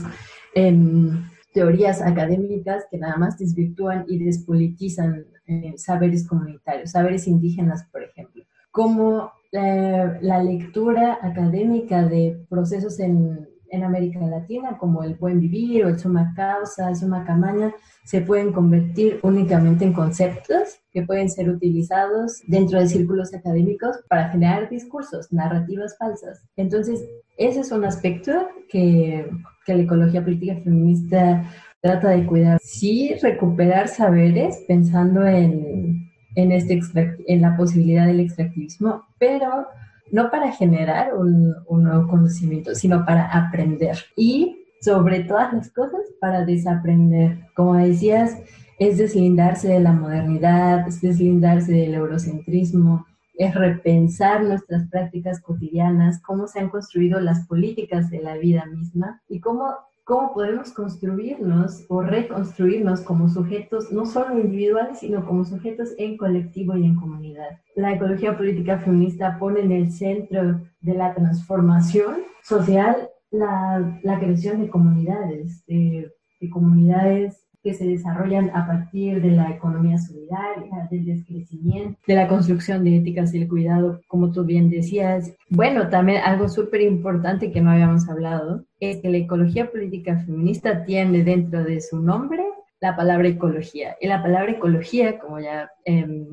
en 0.54 1.30
teorías 1.52 2.00
académicas 2.00 2.84
que 2.90 2.96
nada 2.96 3.18
más 3.18 3.36
desvirtúan 3.36 4.06
y 4.08 4.24
despolitizan 4.24 5.26
eh, 5.46 5.74
saberes 5.76 6.26
comunitarios, 6.26 6.92
saberes 6.92 7.28
indígenas, 7.28 7.84
por 7.92 8.02
ejemplo. 8.02 8.42
Como 8.70 9.32
eh, 9.56 10.18
la 10.20 10.42
lectura 10.42 11.20
académica 11.22 12.02
de 12.02 12.44
procesos 12.48 12.98
en, 12.98 13.48
en, 13.70 13.84
América 13.84 14.18
Latina, 14.26 14.76
como 14.78 15.04
el 15.04 15.14
buen 15.14 15.38
vivir 15.38 15.84
o 15.84 15.90
el 15.90 15.98
suma 15.98 16.32
causa, 16.34 16.88
el 16.88 16.96
suma 16.96 17.24
camaña, 17.24 17.72
se 18.04 18.20
pueden 18.20 18.52
convertir 18.52 19.20
únicamente 19.22 19.84
en 19.84 19.92
conceptos 19.92 20.80
que 20.90 21.02
pueden 21.02 21.30
ser 21.30 21.50
utilizados 21.50 22.42
dentro 22.48 22.80
de 22.80 22.88
círculos 22.88 23.32
académicos 23.32 23.96
para 24.08 24.28
generar 24.30 24.68
discursos, 24.68 25.32
narrativas 25.32 25.96
falsas. 25.98 26.42
Entonces, 26.56 27.04
ese 27.38 27.60
es 27.60 27.70
un 27.70 27.84
aspecto 27.84 28.48
que, 28.68 29.30
que 29.64 29.74
la 29.74 29.82
ecología 29.82 30.24
política 30.24 30.56
feminista 30.64 31.48
trata 31.80 32.08
de 32.08 32.26
cuidar. 32.26 32.58
Sí, 32.60 33.14
recuperar 33.22 33.86
saberes 33.86 34.64
pensando 34.66 35.24
en, 35.24 36.03
en, 36.34 36.52
este 36.52 36.80
en 37.26 37.40
la 37.42 37.56
posibilidad 37.56 38.06
del 38.06 38.20
extractivismo, 38.20 39.04
pero 39.18 39.66
no 40.12 40.30
para 40.30 40.52
generar 40.52 41.14
un, 41.14 41.54
un 41.66 41.82
nuevo 41.84 42.08
conocimiento, 42.08 42.74
sino 42.74 43.04
para 43.04 43.26
aprender. 43.26 43.96
Y 44.16 44.64
sobre 44.84 45.20
todas 45.20 45.52
las 45.52 45.70
cosas, 45.70 46.02
para 46.20 46.44
desaprender. 46.44 47.38
Como 47.56 47.74
decías, 47.74 48.36
es 48.78 48.98
deslindarse 48.98 49.68
de 49.68 49.80
la 49.80 49.92
modernidad, 49.92 50.86
es 50.86 51.00
deslindarse 51.00 51.72
del 51.72 51.94
eurocentrismo, 51.94 53.06
es 53.36 53.54
repensar 53.54 54.44
nuestras 54.44 54.88
prácticas 54.88 55.40
cotidianas, 55.40 56.20
cómo 56.20 56.46
se 56.46 56.60
han 56.60 56.68
construido 56.68 57.18
las 57.20 57.46
políticas 57.46 58.10
de 58.10 58.20
la 58.20 58.36
vida 58.36 58.66
misma 58.66 59.22
y 59.28 59.40
cómo, 59.40 59.74
cómo 60.04 60.34
podemos 60.34 60.70
construirnos 60.72 61.84
o 61.88 62.02
reconstruirnos 62.02 63.00
como 63.00 63.28
sujetos, 63.28 63.90
no 63.90 64.04
solo 64.06 64.38
individuales, 64.38 64.98
sino 64.98 65.24
como 65.26 65.44
sujetos 65.44 65.94
en 65.98 66.16
colectivo 66.16 66.76
y 66.76 66.84
en 66.84 66.96
comunidad. 66.96 67.60
La 67.74 67.94
ecología 67.94 68.36
política 68.36 68.78
feminista 68.78 69.38
pone 69.38 69.60
en 69.60 69.72
el 69.72 69.90
centro 69.90 70.60
de 70.80 70.94
la 70.94 71.14
transformación 71.14 72.16
social 72.42 73.08
la, 73.30 73.98
la 74.02 74.18
creación 74.20 74.60
de 74.60 74.68
comunidades, 74.68 75.64
de, 75.66 76.12
de 76.40 76.50
comunidades 76.50 77.43
que 77.64 77.72
se 77.72 77.86
desarrollan 77.86 78.50
a 78.50 78.66
partir 78.66 79.22
de 79.22 79.30
la 79.30 79.50
economía 79.50 79.96
solidaria, 79.96 80.86
del 80.90 81.06
descrecimiento, 81.06 81.98
de 82.06 82.14
la 82.14 82.28
construcción 82.28 82.84
de 82.84 82.98
éticas 82.98 83.32
y 83.32 83.40
el 83.40 83.48
cuidado, 83.48 84.02
como 84.06 84.30
tú 84.30 84.44
bien 84.44 84.68
decías. 84.68 85.32
Bueno, 85.48 85.88
también 85.88 86.20
algo 86.22 86.50
súper 86.50 86.82
importante 86.82 87.50
que 87.50 87.62
no 87.62 87.70
habíamos 87.70 88.06
hablado 88.06 88.66
es 88.80 88.98
que 88.98 89.08
la 89.08 89.16
ecología 89.16 89.70
política 89.70 90.18
feminista 90.18 90.84
tiene 90.84 91.24
dentro 91.24 91.64
de 91.64 91.80
su 91.80 91.98
nombre 92.00 92.44
la 92.80 92.94
palabra 92.94 93.28
ecología. 93.28 93.96
Y 93.98 94.08
la 94.08 94.22
palabra 94.22 94.52
ecología, 94.52 95.18
como 95.18 95.40
ya 95.40 95.70
eh, 95.86 96.26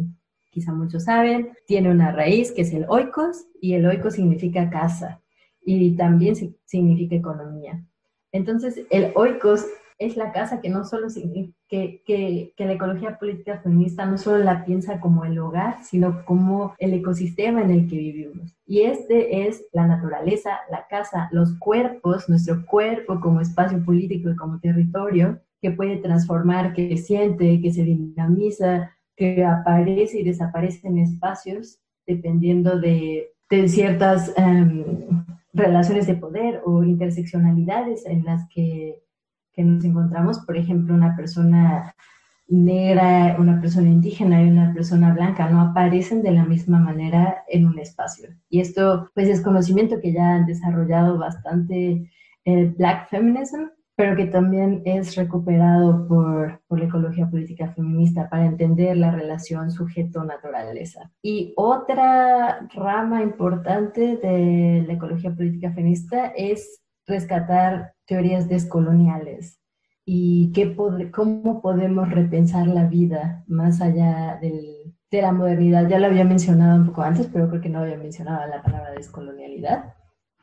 quizá 0.50 0.74
muchos 0.74 1.06
saben, 1.06 1.54
tiene 1.66 1.90
una 1.90 2.12
raíz 2.12 2.52
que 2.52 2.64
es 2.64 2.74
el 2.74 2.86
oikos 2.90 3.46
y 3.62 3.76
el 3.76 3.86
oikos 3.86 4.16
significa 4.16 4.70
casa 4.70 5.22
y 5.64 5.96
también 5.96 6.36
significa 6.66 7.16
economía. 7.16 7.82
Entonces, 8.34 8.82
el 8.90 9.12
oikos 9.16 9.66
es 10.02 10.18
la 10.18 10.32
casa 10.32 10.62
que 10.62 10.70
no 10.70 10.84
solo 10.84 11.08
que, 11.70 12.02
que, 12.04 12.54
que, 12.58 12.66
la 12.66 12.74
ecología 12.74 13.20
política 13.20 13.60
feminista 13.60 14.04
no 14.06 14.18
solo 14.18 14.44
la 14.44 14.66
piensa 14.66 15.00
como 15.00 15.26
el 15.26 15.38
hogar, 15.38 15.84
sino 15.84 16.26
como 16.26 16.74
el 16.80 16.94
ecosistema 16.96 17.62
en 17.62 17.70
el 17.70 17.88
que 17.88 17.98
vivimos. 17.98 18.58
Y 18.66 18.82
este 18.82 19.48
es 19.48 19.64
la 19.72 19.86
naturaleza, 19.86 20.60
la 20.72 20.88
casa, 20.88 21.30
los 21.32 21.54
cuerpos, 21.60 22.28
nuestro 22.30 22.66
cuerpo 22.66 23.20
como 23.20 23.42
espacio 23.42 23.84
político 23.86 24.32
y 24.32 24.36
como 24.36 24.60
territorio 24.60 25.40
que 25.62 25.70
puede 25.70 25.98
transformar, 25.98 26.74
que 26.74 26.98
siente, 26.98 27.62
que 27.62 27.72
se 27.72 27.84
dinamiza, 27.84 28.92
que 29.16 29.46
aparece 29.46 30.22
y 30.22 30.24
desaparece 30.24 30.88
en 30.88 30.98
espacios 30.98 31.78
dependiendo 32.08 32.80
de, 32.80 33.30
de 33.52 33.70
ciertas 33.70 34.34
um, 34.36 35.24
relaciones 35.54 36.08
de 36.08 36.16
poder 36.16 36.62
o 36.66 36.84
interseccionalidades 36.84 38.04
en 38.08 38.26
las 38.26 38.50
que 38.50 39.04
que 39.54 39.64
nos 39.64 39.84
encontramos, 39.84 40.40
por 40.40 40.58
ejemplo, 40.58 40.94
una 40.94 41.16
persona 41.16 41.94
negra, 42.52 43.38
una 43.40 43.62
persona 43.62 43.90
indígena 43.90 44.44
y 44.44 44.50
una 44.50 44.74
persona 44.74 45.14
blanca 45.14 45.50
no 45.50 45.62
aparecen 45.62 46.22
de 46.22 46.32
la 46.32 46.46
misma 46.46 46.80
manera 46.80 47.44
en 47.48 47.66
un 47.66 47.80
espacio. 47.80 48.30
Y 48.50 48.60
esto 48.60 49.10
pues 49.14 49.30
es 49.30 49.42
conocimiento 49.42 50.00
que 50.02 50.12
ya 50.12 50.36
han 50.36 50.46
desarrollado 50.46 51.18
bastante 51.18 52.10
el 52.44 52.72
Black 52.72 53.10
Feminism, 53.10 53.70
pero 53.96 54.16
que 54.18 54.26
también 54.26 54.82
es 54.84 55.16
recuperado 55.16 56.08
por, 56.08 56.60
por 56.68 56.80
la 56.80 56.86
ecología 56.86 57.30
política 57.30 57.72
feminista 57.72 58.30
para 58.30 58.46
entender 58.46 58.98
la 58.98 59.12
relación 59.12 59.72
sujeto-naturaleza. 59.72 61.12
Y 61.22 61.54
otra 61.56 62.68
rama 62.74 63.22
importante 63.22 64.18
de 64.18 64.84
la 64.88 64.94
ecología 64.94 65.34
política 65.34 65.72
feminista 65.72 66.34
es 66.36 66.81
rescatar 67.12 67.94
teorías 68.06 68.50
descoloniales 68.50 69.60
y 70.06 70.52
qué 70.54 70.76
cómo 71.12 71.62
podemos 71.62 72.10
repensar 72.10 72.68
la 72.68 72.88
vida 72.88 73.44
más 73.48 73.82
allá 73.82 74.40
del, 74.42 74.96
de 75.12 75.22
la 75.22 75.32
modernidad. 75.32 75.88
Ya 75.88 76.00
lo 76.00 76.08
había 76.08 76.26
mencionado 76.26 76.80
un 76.80 76.88
poco 76.88 77.04
antes, 77.04 77.30
pero 77.32 77.48
creo 77.50 77.62
que 77.62 77.70
no 77.70 77.80
había 77.80 77.98
mencionado 77.98 78.50
la 78.50 78.64
palabra 78.64 78.92
descolonialidad. 78.92 79.94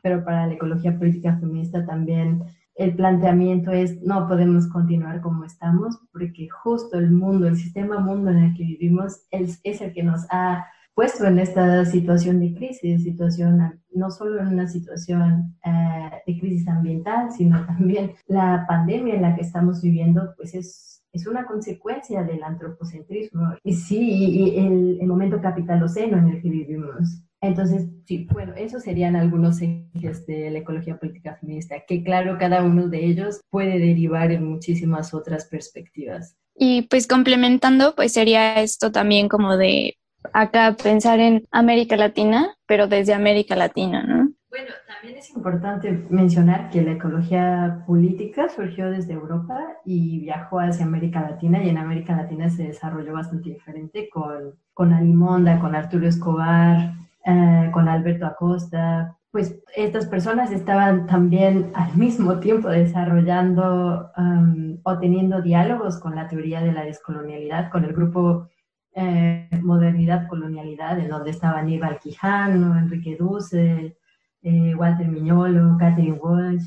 Pero 0.01 0.23
para 0.23 0.47
la 0.47 0.53
ecología 0.53 0.97
política 0.97 1.37
feminista 1.37 1.85
también 1.85 2.43
el 2.75 2.95
planteamiento 2.95 3.71
es 3.71 4.01
no 4.03 4.25
podemos 4.29 4.67
continuar 4.67 5.19
como 5.19 5.43
estamos 5.43 5.99
porque 6.13 6.47
justo 6.47 6.97
el 6.97 7.11
mundo, 7.11 7.47
el 7.47 7.57
sistema 7.57 7.99
mundo 7.99 8.31
en 8.31 8.37
el 8.37 8.53
que 8.55 8.63
vivimos 8.63 9.27
es, 9.31 9.59
es 9.63 9.81
el 9.81 9.91
que 9.91 10.03
nos 10.03 10.25
ha 10.29 10.65
puesto 10.99 11.25
en 11.27 11.39
esta 11.39 11.85
situación 11.85 12.41
de 12.41 12.53
crisis, 12.53 13.03
situación 13.03 13.81
no 13.93 14.11
solo 14.11 14.41
en 14.41 14.47
una 14.47 14.67
situación 14.67 15.55
eh, 15.63 16.11
de 16.27 16.37
crisis 16.37 16.67
ambiental, 16.67 17.31
sino 17.31 17.65
también 17.65 18.15
la 18.27 18.65
pandemia 18.67 19.15
en 19.15 19.21
la 19.21 19.33
que 19.33 19.43
estamos 19.43 19.81
viviendo, 19.81 20.33
pues 20.35 20.53
es, 20.55 21.01
es 21.13 21.25
una 21.25 21.45
consecuencia 21.45 22.23
del 22.23 22.43
antropocentrismo 22.43 23.55
y 23.63 23.75
sí, 23.75 23.97
y 23.97 24.59
el, 24.59 24.97
el 24.99 25.07
momento 25.07 25.39
capitaloceno 25.39 26.17
en 26.17 26.27
el 26.27 26.41
que 26.41 26.49
vivimos. 26.49 27.23
Entonces, 27.39 27.87
sí, 28.05 28.27
bueno, 28.33 28.53
esos 28.57 28.83
serían 28.83 29.15
algunos 29.15 29.61
ejes 29.61 30.25
de 30.25 30.51
la 30.51 30.59
ecología 30.59 30.99
política 30.99 31.37
feminista, 31.39 31.75
que 31.87 32.03
claro, 32.03 32.37
cada 32.37 32.61
uno 32.61 32.89
de 32.89 33.05
ellos 33.05 33.39
puede 33.49 33.79
derivar 33.79 34.33
en 34.33 34.43
muchísimas 34.43 35.13
otras 35.13 35.45
perspectivas. 35.45 36.35
Y 36.57 36.81
pues 36.89 37.07
complementando, 37.07 37.95
pues 37.95 38.11
sería 38.11 38.61
esto 38.61 38.91
también 38.91 39.29
como 39.29 39.55
de 39.55 39.95
acá 40.33 40.75
pensar 40.81 41.19
en 41.19 41.47
América 41.51 41.95
Latina, 41.95 42.55
pero 42.65 42.87
desde 42.87 43.13
América 43.13 43.55
Latina, 43.55 44.03
¿no? 44.03 44.29
Bueno, 44.49 44.71
también 44.87 45.19
es 45.19 45.29
importante 45.29 45.91
mencionar 46.09 46.71
que 46.71 46.81
la 46.81 46.93
ecología 46.93 47.83
política 47.85 48.49
surgió 48.49 48.89
desde 48.89 49.13
Europa 49.13 49.59
y 49.85 50.21
viajó 50.21 50.59
hacia 50.59 50.85
América 50.85 51.21
Latina 51.21 51.63
y 51.63 51.69
en 51.69 51.77
América 51.77 52.15
Latina 52.15 52.49
se 52.49 52.63
desarrolló 52.63 53.13
bastante 53.13 53.49
diferente 53.49 54.09
con, 54.09 54.55
con 54.73 54.91
Alimonda, 54.91 55.59
con 55.59 55.75
Arturo 55.75 56.07
Escobar, 56.07 56.93
eh, 57.25 57.69
con 57.71 57.87
Alberto 57.87 58.25
Acosta. 58.25 59.15
Pues 59.29 59.59
estas 59.75 60.07
personas 60.07 60.51
estaban 60.51 61.05
también 61.05 61.69
al 61.75 61.95
mismo 61.95 62.39
tiempo 62.39 62.69
desarrollando 62.69 64.09
um, 64.17 64.79
o 64.83 64.97
teniendo 64.97 65.43
diálogos 65.43 65.99
con 65.99 66.15
la 66.15 66.27
teoría 66.27 66.61
de 66.61 66.71
la 66.71 66.83
descolonialidad, 66.83 67.69
con 67.69 67.85
el 67.85 67.93
grupo 67.93 68.47
eh, 68.93 69.49
modernidad, 69.61 70.27
colonialidad, 70.27 70.99
en 70.99 71.09
donde 71.09 71.31
estaban 71.31 71.59
Aníbal 71.59 71.99
Quijano, 71.99 72.77
Enrique 72.77 73.17
Dussel, 73.17 73.95
eh, 74.41 74.75
Walter 74.75 75.07
Miñolo, 75.07 75.77
Catherine 75.77 76.17
Walsh. 76.17 76.65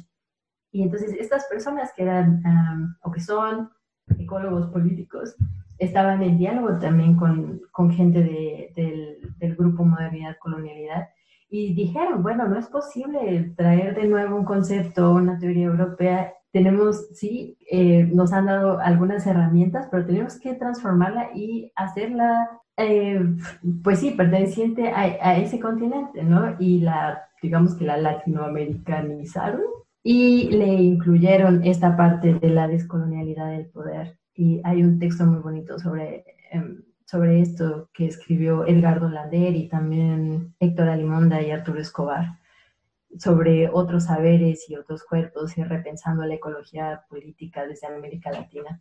Y 0.71 0.83
entonces 0.83 1.15
estas 1.19 1.47
personas 1.47 1.93
que 1.95 2.05
eran 2.05 2.97
o 3.03 3.11
que 3.11 3.21
son 3.21 3.71
ecólogos 4.19 4.69
políticos 4.69 5.35
estaban 5.79 6.23
en 6.23 6.39
diálogo 6.39 6.79
también 6.79 7.17
con, 7.17 7.61
con 7.73 7.91
gente 7.91 8.23
de, 8.23 8.73
del, 8.77 9.37
del 9.39 9.57
grupo 9.57 9.85
Modernidad 9.85 10.37
Colonialidad 10.39 11.09
y 11.51 11.75
dijeron, 11.75 12.23
bueno, 12.23 12.49
no 12.49 12.59
es 12.59 12.67
posible 12.69 13.53
traer 13.57 13.95
de 13.95 14.09
nuevo 14.09 14.37
un 14.37 14.45
concepto, 14.45 15.13
una 15.13 15.39
teoría 15.39 15.67
europea 15.67 16.33
tenemos, 16.53 17.09
sí, 17.15 17.57
eh, 17.71 18.05
nos 18.13 18.33
han 18.33 18.47
dado 18.47 18.79
algunas 18.79 19.27
herramientas, 19.27 19.89
pero 19.91 20.05
tenemos 20.05 20.39
que 20.39 20.55
transformarla 20.55 21.31
y 21.35 21.73
hacerla, 21.75 22.61
eh, 22.77 23.21
pues 23.83 24.01
sí, 24.01 24.11
perteneciente 24.11 24.91
a, 24.91 25.01
a, 25.01 25.39
ese 25.39 25.59
continente, 25.59 26.23
¿no? 26.23 26.57
Y 26.59 26.81
la, 26.81 27.23
digamos 27.43 27.75
que 27.75 27.87
la 27.87 27.97
latinoamericanizaron 27.97 29.63
y 30.03 30.51
le 30.51 30.67
incluyeron 30.67 31.65
esta 31.65 31.97
parte 31.97 32.35
de 32.35 32.51
la 32.51 32.69
descolonialidad 32.69 33.51
del 33.51 33.67
poder. 33.67 34.19
Y 34.35 34.61
hay 34.65 34.83
un 34.83 34.99
texto 34.99 35.25
muy 35.25 35.41
bonito 35.41 35.79
sobre, 35.79 36.25
em, 36.51 36.83
sobre 37.07 37.41
esto 37.41 37.89
que 37.95 38.07
escribió 38.07 38.67
Edgardo 38.67 39.09
Lander 39.09 39.55
y 39.57 39.69
también 39.69 40.55
Héctor 40.61 40.89
Alimonda 40.89 41.41
y 41.41 41.51
Arturo 41.51 41.81
Escobar 41.81 42.42
sobre 43.19 43.69
otros 43.69 44.05
saberes 44.05 44.69
y 44.69 44.77
otros 44.77 45.05
cuerpos 45.05 45.57
y 45.59 45.65
repensando 45.65 46.25
la 46.25 46.35
ecología 46.35 47.03
política 47.09 47.67
desde 47.67 47.87
América 47.87 48.31
Latina. 48.31 48.81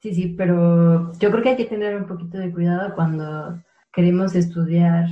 Sí, 0.00 0.14
sí, 0.14 0.34
pero 0.36 1.12
yo 1.18 1.30
creo 1.30 1.42
que 1.42 1.48
hay 1.50 1.56
que 1.56 1.64
tener 1.64 1.96
un 1.96 2.06
poquito 2.06 2.38
de 2.38 2.52
cuidado 2.52 2.94
cuando 2.94 3.60
queremos 3.92 4.34
estudiar 4.34 5.06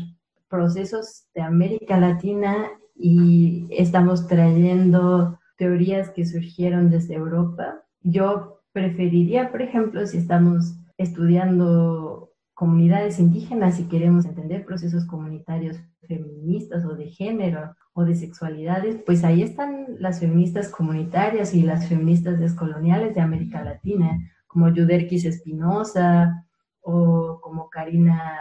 procesos 0.49 1.27
de 1.35 1.43
América 1.43 1.99
Latina 1.99 2.69
y 2.95 3.67
estamos 3.71 4.29
trayendo 4.29 5.39
teorías 5.57 6.11
que 6.11 6.27
surgieron 6.27 6.91
desde 6.91 7.15
Europa. 7.15 7.83
Yo 8.03 8.63
preferiría, 8.73 9.51
por 9.51 9.63
ejemplo, 9.63 10.07
si 10.07 10.19
estamos 10.19 10.75
estudiando 10.97 12.33
comunidades 12.55 13.19
indígenas 13.19 13.81
y 13.81 13.89
queremos 13.89 14.27
entender 14.27 14.65
procesos 14.65 15.05
comunitarios 15.07 15.77
feministas 16.07 16.85
o 16.85 16.95
de 16.95 17.07
género 17.07 17.75
o 17.95 18.05
de 18.05 18.17
sexualidades, 18.17 18.97
pues 19.07 19.25
ahí 19.25 19.43
están 19.43 19.87
las 20.01 20.21
feministas 20.21 20.69
comunitarias 20.69 21.55
y 21.55 21.63
las 21.63 21.89
feministas 21.89 22.41
descoloniales 22.41 23.15
de 23.15 23.21
América 23.21 23.63
Latina, 23.63 24.19
como 24.49 24.69
Yuderquis 24.69 25.25
Espinosa 25.25 26.45
o 26.81 27.41
como 27.41 27.71
Karina 27.71 28.37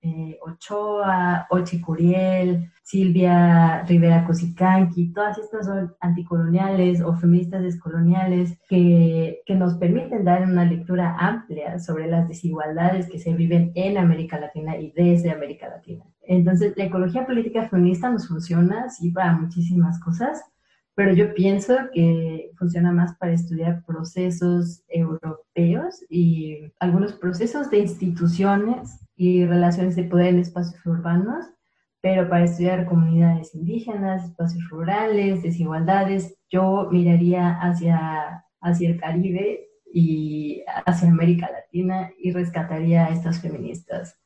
eh, 0.00 0.38
Ochoa, 0.42 1.46
Ochi 1.50 1.80
Curiel, 1.80 2.70
Silvia 2.82 3.82
Rivera 3.82 4.24
Cosicanqui, 4.24 5.12
todas 5.12 5.36
estas 5.36 5.66
son 5.66 5.94
anticoloniales 6.00 7.02
o 7.02 7.12
feministas 7.14 7.62
descoloniales 7.62 8.58
que, 8.68 9.42
que 9.44 9.54
nos 9.56 9.74
permiten 9.74 10.24
dar 10.24 10.42
una 10.44 10.64
lectura 10.64 11.16
amplia 11.18 11.78
sobre 11.80 12.06
las 12.06 12.28
desigualdades 12.28 13.10
que 13.10 13.18
se 13.18 13.34
viven 13.34 13.72
en 13.74 13.98
América 13.98 14.38
Latina 14.38 14.76
y 14.78 14.92
desde 14.92 15.32
América 15.32 15.68
Latina. 15.68 16.04
Entonces, 16.26 16.74
la 16.76 16.84
ecología 16.84 17.26
política 17.26 17.68
feminista 17.68 18.10
nos 18.10 18.28
funciona, 18.28 18.88
sí, 18.90 19.10
para 19.10 19.32
muchísimas 19.32 20.00
cosas, 20.00 20.42
pero 20.94 21.12
yo 21.12 21.34
pienso 21.34 21.76
que 21.92 22.50
funciona 22.58 22.92
más 22.92 23.16
para 23.16 23.32
estudiar 23.32 23.84
procesos 23.84 24.82
europeos 24.88 26.02
y 26.08 26.72
algunos 26.80 27.12
procesos 27.12 27.70
de 27.70 27.78
instituciones 27.78 29.00
y 29.14 29.44
relaciones 29.44 29.94
de 29.96 30.04
poder 30.04 30.28
en 30.28 30.38
espacios 30.40 30.84
urbanos 30.86 31.46
pero 32.06 32.28
para 32.28 32.44
estudiar 32.44 32.86
comunidades 32.86 33.52
indígenas, 33.56 34.26
espacios 34.26 34.68
rurales, 34.68 35.42
desigualdades, 35.42 36.38
yo 36.48 36.88
miraría 36.92 37.58
hacia, 37.60 38.44
hacia 38.60 38.90
el 38.90 39.00
Caribe 39.00 39.66
y 39.92 40.62
hacia 40.86 41.08
América 41.08 41.50
Latina 41.50 42.12
y 42.16 42.30
rescataría 42.30 43.06
a 43.06 43.08
estas 43.08 43.40
feministas, 43.40 44.16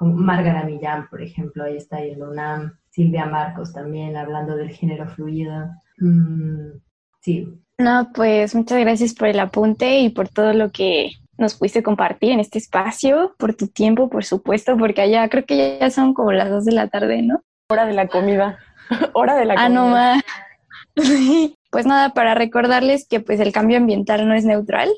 como 0.00 0.14
Margarita 0.14 0.64
Millán, 0.64 1.08
por 1.10 1.20
ejemplo, 1.20 1.62
ahí 1.62 1.76
está 1.76 2.00
el 2.00 2.22
UNAM, 2.22 2.72
Silvia 2.88 3.26
Marcos 3.26 3.74
también, 3.74 4.16
hablando 4.16 4.56
del 4.56 4.70
género 4.70 5.06
fluido. 5.06 5.68
Mm, 5.98 6.78
sí. 7.20 7.46
No, 7.76 8.10
pues 8.14 8.54
muchas 8.54 8.80
gracias 8.80 9.12
por 9.12 9.28
el 9.28 9.38
apunte 9.38 10.00
y 10.00 10.08
por 10.08 10.30
todo 10.30 10.54
lo 10.54 10.72
que 10.72 11.10
nos 11.36 11.54
pudiste 11.54 11.82
compartir 11.82 12.32
en 12.32 12.40
este 12.40 12.56
espacio, 12.56 13.34
por 13.36 13.54
tu 13.54 13.68
tiempo, 13.68 14.08
por 14.08 14.24
supuesto, 14.24 14.74
porque 14.78 15.02
allá 15.02 15.28
creo 15.28 15.44
que 15.44 15.76
ya 15.78 15.90
son 15.90 16.14
como 16.14 16.32
las 16.32 16.48
dos 16.48 16.64
de 16.64 16.72
la 16.72 16.88
tarde, 16.88 17.20
¿no? 17.20 17.42
Hora 17.68 17.84
de 17.84 17.92
la 17.92 18.08
comida. 18.08 18.58
Hora 19.12 19.34
de 19.34 19.44
la 19.44 19.54
comida. 19.54 19.66
Ah, 19.66 19.68
no 19.68 19.88
más. 19.88 20.22
pues 21.70 21.84
nada, 21.84 22.14
para 22.14 22.34
recordarles 22.34 23.06
que 23.06 23.20
pues 23.20 23.38
el 23.38 23.52
cambio 23.52 23.76
ambiental 23.76 24.26
no 24.26 24.32
es 24.32 24.46
neutral, 24.46 24.88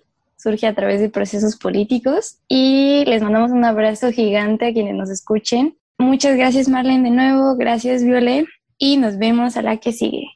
surge 0.42 0.66
a 0.66 0.74
través 0.74 1.00
de 1.00 1.08
procesos 1.08 1.56
políticos 1.56 2.38
y 2.48 3.04
les 3.06 3.22
mandamos 3.22 3.52
un 3.52 3.64
abrazo 3.64 4.10
gigante 4.10 4.66
a 4.66 4.72
quienes 4.72 4.94
nos 4.94 5.10
escuchen. 5.10 5.76
Muchas 5.98 6.36
gracias 6.36 6.68
Marlene 6.68 7.10
de 7.10 7.16
nuevo, 7.16 7.56
gracias 7.56 8.02
Viole 8.02 8.46
y 8.76 8.96
nos 8.96 9.18
vemos 9.18 9.56
a 9.56 9.62
la 9.62 9.76
que 9.76 9.92
sigue. 9.92 10.26